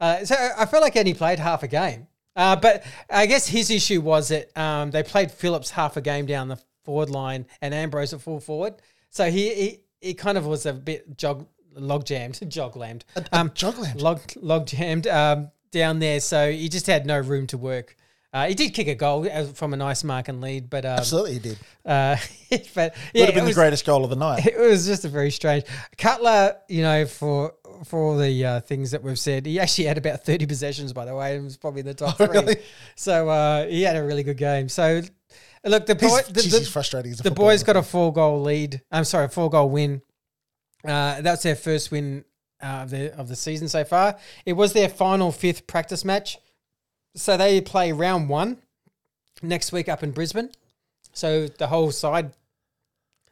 [0.01, 2.09] Uh, so I feel like he only played half a game.
[2.35, 6.27] Uh, but I guess his issue was that um, they played Phillips half a game
[6.27, 8.75] down the forward line and Ambrose at full forward.
[9.11, 13.51] So he he, he kind of was a bit jog log jammed, jog lammed, um,
[13.55, 14.01] jog-lammed?
[14.01, 16.21] log log jammed um, down there.
[16.21, 17.97] So he just had no room to work.
[18.33, 19.25] Uh, he did kick a goal
[19.55, 21.59] from a nice mark and lead, but um, Absolutely, he did.
[21.85, 22.17] uh,
[22.75, 24.47] but Would have been was- the greatest goal of the night.
[24.47, 25.65] it was just a very strange
[25.99, 26.57] Cutler.
[26.69, 27.55] You know, for
[27.85, 30.93] for all the uh, things that we've said, he actually had about thirty possessions.
[30.93, 32.29] By the way, and was probably in the top three.
[32.29, 32.57] really?
[32.95, 34.69] So uh, he had a really good game.
[34.69, 35.03] So
[35.65, 37.23] Look, the boy, the, geez, the-.
[37.23, 38.81] The boys got a four goal lead.
[38.91, 40.01] I'm sorry, a four goal win.
[40.85, 42.25] Uh, that's their first win
[42.63, 44.17] uh, of the of the season so far.
[44.47, 46.39] It was their final fifth practice match,
[47.15, 48.59] so they play round one
[49.43, 50.51] next week up in Brisbane.
[51.13, 52.33] So the whole side,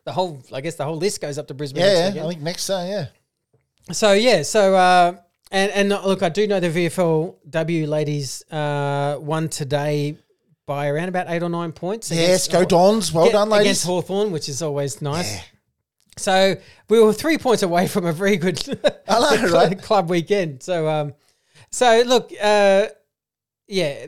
[0.04, 1.82] the whole I guess the whole list goes up to Brisbane.
[1.82, 2.24] Yeah, yeah.
[2.24, 3.06] I think next, uh, yeah.
[3.92, 5.16] So yeah, so uh,
[5.50, 10.18] and and look, I do know the VFLW ladies uh, won today
[10.66, 12.10] by around about eight or nine points.
[12.10, 13.12] Yes, against- go Dons.
[13.12, 13.66] Well Get- done, ladies.
[13.66, 15.34] Against Hawthorn, which is always nice.
[15.36, 15.42] Yeah.
[16.18, 16.56] So
[16.88, 18.74] we were three points away from a very good know,
[19.06, 19.80] club, right?
[19.80, 20.62] club weekend.
[20.62, 21.14] So, um,
[21.70, 22.86] so look, uh,
[23.68, 24.06] yeah.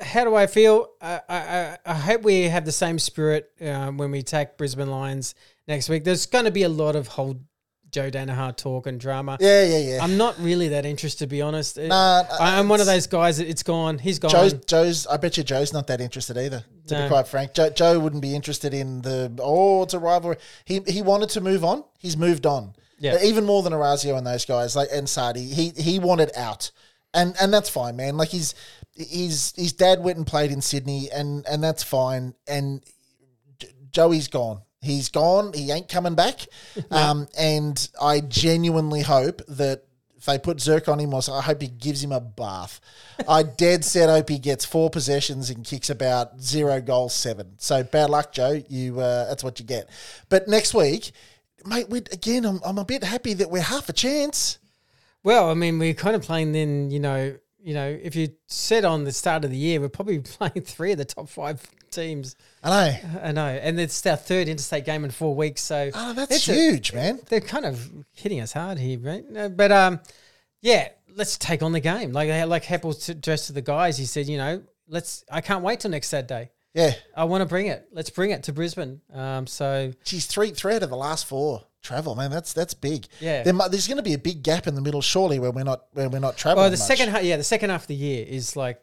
[0.00, 0.88] How do I feel?
[1.00, 5.34] I, I, I- hope we have the same spirit um, when we attack Brisbane Lions
[5.68, 6.04] next week.
[6.04, 7.38] There's going to be a lot of whole
[7.90, 9.36] Joe Daniher talk and drama.
[9.40, 9.98] Yeah, yeah, yeah.
[10.02, 11.76] I'm not really that interested, to be honest.
[11.76, 13.98] Nah, I, I'm one of those guys that it's gone.
[13.98, 14.30] He's gone.
[14.30, 15.06] Joe's, Joe's.
[15.06, 16.64] I bet you Joe's not that interested either.
[16.86, 17.02] To No.
[17.02, 19.30] be quite frank, Joe, Joe wouldn't be interested in the.
[19.42, 20.36] Oh, it's a rivalry.
[20.64, 21.84] He he wanted to move on.
[21.98, 22.72] He's moved on.
[23.00, 23.16] Yeah.
[23.22, 25.44] even more than Orazio and those guys, like and Sadi.
[25.44, 26.70] He he wanted out,
[27.14, 28.16] and and that's fine, man.
[28.16, 28.54] Like he's
[28.94, 32.34] his his dad went and played in Sydney, and and that's fine.
[32.46, 32.84] And
[33.90, 34.62] Joey's gone.
[34.80, 35.52] He's gone.
[35.52, 36.46] He ain't coming back.
[36.90, 39.84] Um, and I genuinely hope that
[40.16, 42.80] if they put Zerk on him, or I hope he gives him a bath.
[43.28, 47.54] I dead set hope he gets four possessions and kicks about zero goals, seven.
[47.58, 48.62] So bad luck, Joe.
[48.68, 49.88] You uh, that's what you get.
[50.28, 51.12] But next week,
[51.64, 54.58] mate, we again, I'm, I'm a bit happy that we're half a chance.
[55.22, 58.84] Well, I mean, we're kind of playing then, you know, you know, if you said
[58.86, 61.60] on the start of the year, we're probably playing three of the top five
[61.90, 62.36] teams.
[62.64, 62.70] I
[63.02, 63.20] know.
[63.24, 66.48] I know, and it's our third interstate game in four weeks, so Oh, that's it's
[66.48, 67.20] a- huge, man.
[67.28, 69.56] they're kind of hitting us hard here, right?
[69.56, 70.00] But um,
[70.62, 72.12] yeah, let's take on the game.
[72.12, 75.24] Like like Heppell addressed to the guys, he said, you know, let's.
[75.30, 76.50] I can't wait till next Saturday.
[76.72, 76.92] Yeah.
[77.16, 77.88] I want to bring it.
[77.92, 79.00] Let's bring it to Brisbane.
[79.12, 82.30] Um, so she's three three out of the last four travel, man.
[82.30, 83.06] That's that's big.
[83.20, 83.42] Yeah.
[83.42, 85.64] There, might, there's going to be a big gap in the middle, surely, where we're
[85.64, 86.62] not where we're not traveling.
[86.62, 86.86] well, the much.
[86.86, 88.82] second half, yeah, the second half of the year is like,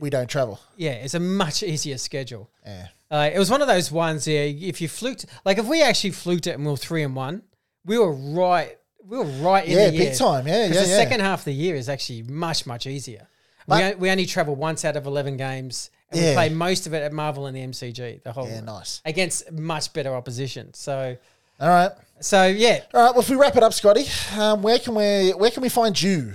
[0.00, 0.60] we don't travel.
[0.76, 2.50] yeah, it's a much easier schedule.
[2.64, 2.88] Yeah.
[3.10, 4.28] Uh, it was one of those ones.
[4.28, 7.16] Yeah, if you fluked, like if we actually fluked it and we were three and
[7.16, 7.42] one,
[7.84, 8.76] we were right.
[9.02, 10.10] We were right in Yeah, the year.
[10.10, 10.46] big time.
[10.46, 10.96] Yeah, yeah, the yeah.
[10.96, 13.26] second half of the year is actually much much easier.
[13.66, 16.86] we, But- on- we only travel once out of eleven games, and we play most
[16.86, 18.22] of it at Marvel and the MCG.
[18.22, 19.00] The whole Yeah, nice.
[19.06, 20.74] against much better opposition.
[20.74, 21.16] So,
[21.60, 21.90] All right.
[22.20, 23.10] so yeah, All right.
[23.10, 24.04] Well, if we wrap it up, Scotty,
[24.38, 26.34] um, where can we where can we find you?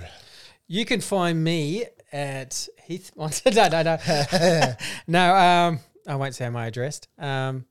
[0.66, 3.10] you can find me at Heath.
[3.16, 3.28] no,
[3.68, 3.98] no, no,
[5.06, 5.34] no.
[5.34, 7.00] Um, I won't say my address.
[7.18, 7.66] Um,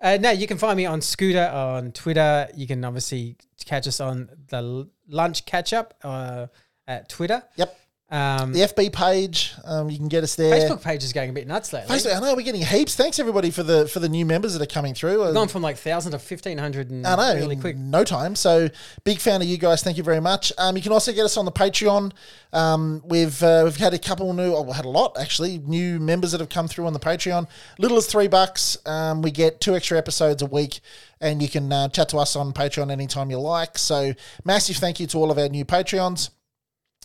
[0.00, 2.48] uh, no, you can find me on Scooter on Twitter.
[2.54, 6.46] You can obviously catch us on the Lunch Catch Up uh,
[6.86, 7.42] at Twitter.
[7.56, 7.78] Yep.
[8.10, 9.52] Um, The FB page.
[9.64, 10.54] Um, you can get us there.
[10.54, 11.94] Facebook page is going a bit nuts lately.
[11.94, 12.16] Facebook.
[12.16, 12.96] I know we're getting heaps.
[12.96, 15.22] Thanks everybody for the for the new members that are coming through.
[15.22, 17.76] Uh, Gone from like thousand to fifteen hundred and I know, really in quick.
[17.76, 18.34] no time.
[18.34, 18.70] So
[19.04, 19.82] big fan of you guys.
[19.82, 20.52] Thank you very much.
[20.56, 22.12] Um, you can also get us on the Patreon.
[22.54, 26.00] Um, we've uh, we've had a couple new, oh, we had a lot actually, new
[26.00, 27.46] members that have come through on the Patreon.
[27.78, 28.78] Little as three bucks.
[28.86, 30.80] Um, we get two extra episodes a week,
[31.20, 33.76] and you can uh, chat to us on Patreon anytime you like.
[33.76, 34.14] So
[34.46, 36.30] massive thank you to all of our new Patreons.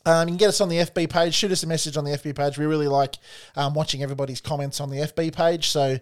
[0.05, 1.33] Um, you can get us on the FB page.
[1.33, 2.57] Shoot us a message on the FB page.
[2.57, 3.15] We really like
[3.55, 5.69] um, watching everybody's comments on the FB page.
[5.69, 5.97] So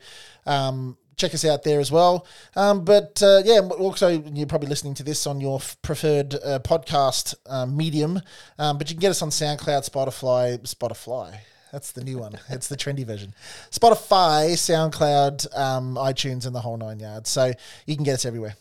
[0.45, 2.25] um, check us out there as well.
[2.55, 7.35] Um, but uh, yeah, also you're probably listening to this on your preferred uh, podcast
[7.45, 8.21] uh, medium.
[8.57, 11.37] Um, but you can get us on SoundCloud, Spotify, Spotify.
[11.71, 12.37] That's the new one.
[12.49, 13.33] It's the trendy version.
[13.69, 15.47] Spotify, SoundCloud,
[15.95, 17.29] iTunes, and the whole nine yards.
[17.29, 17.53] So
[17.85, 18.55] you can get us everywhere.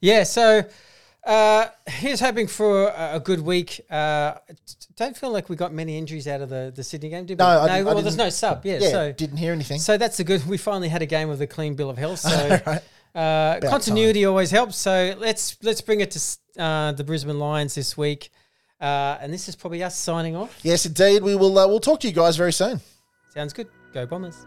[0.00, 0.62] Yeah, so
[1.24, 3.80] uh, here's hoping for a, a good week.
[3.90, 4.34] Uh,
[4.96, 7.44] don't feel like we got many injuries out of the, the Sydney game, did we?
[7.44, 8.64] No, I didn't- I well, there's didn't- no sub.
[8.66, 9.78] Yeah, Yeah, so didn't hear anything.
[9.78, 10.44] so that's a good.
[10.46, 12.20] We finally had a game with a clean bill of health.
[12.28, 12.82] So Right.
[13.14, 14.76] uh, continuity always helps.
[14.76, 16.20] So let's let's bring it to
[16.62, 18.30] uh, the Brisbane Lions this week.
[18.80, 20.58] Uh, and this is probably us signing off.
[20.62, 21.22] Yes, indeed.
[21.22, 21.56] We will.
[21.56, 22.80] Uh, we'll talk to you guys very soon.
[23.32, 23.68] Sounds good.
[23.92, 24.46] Go Bombers.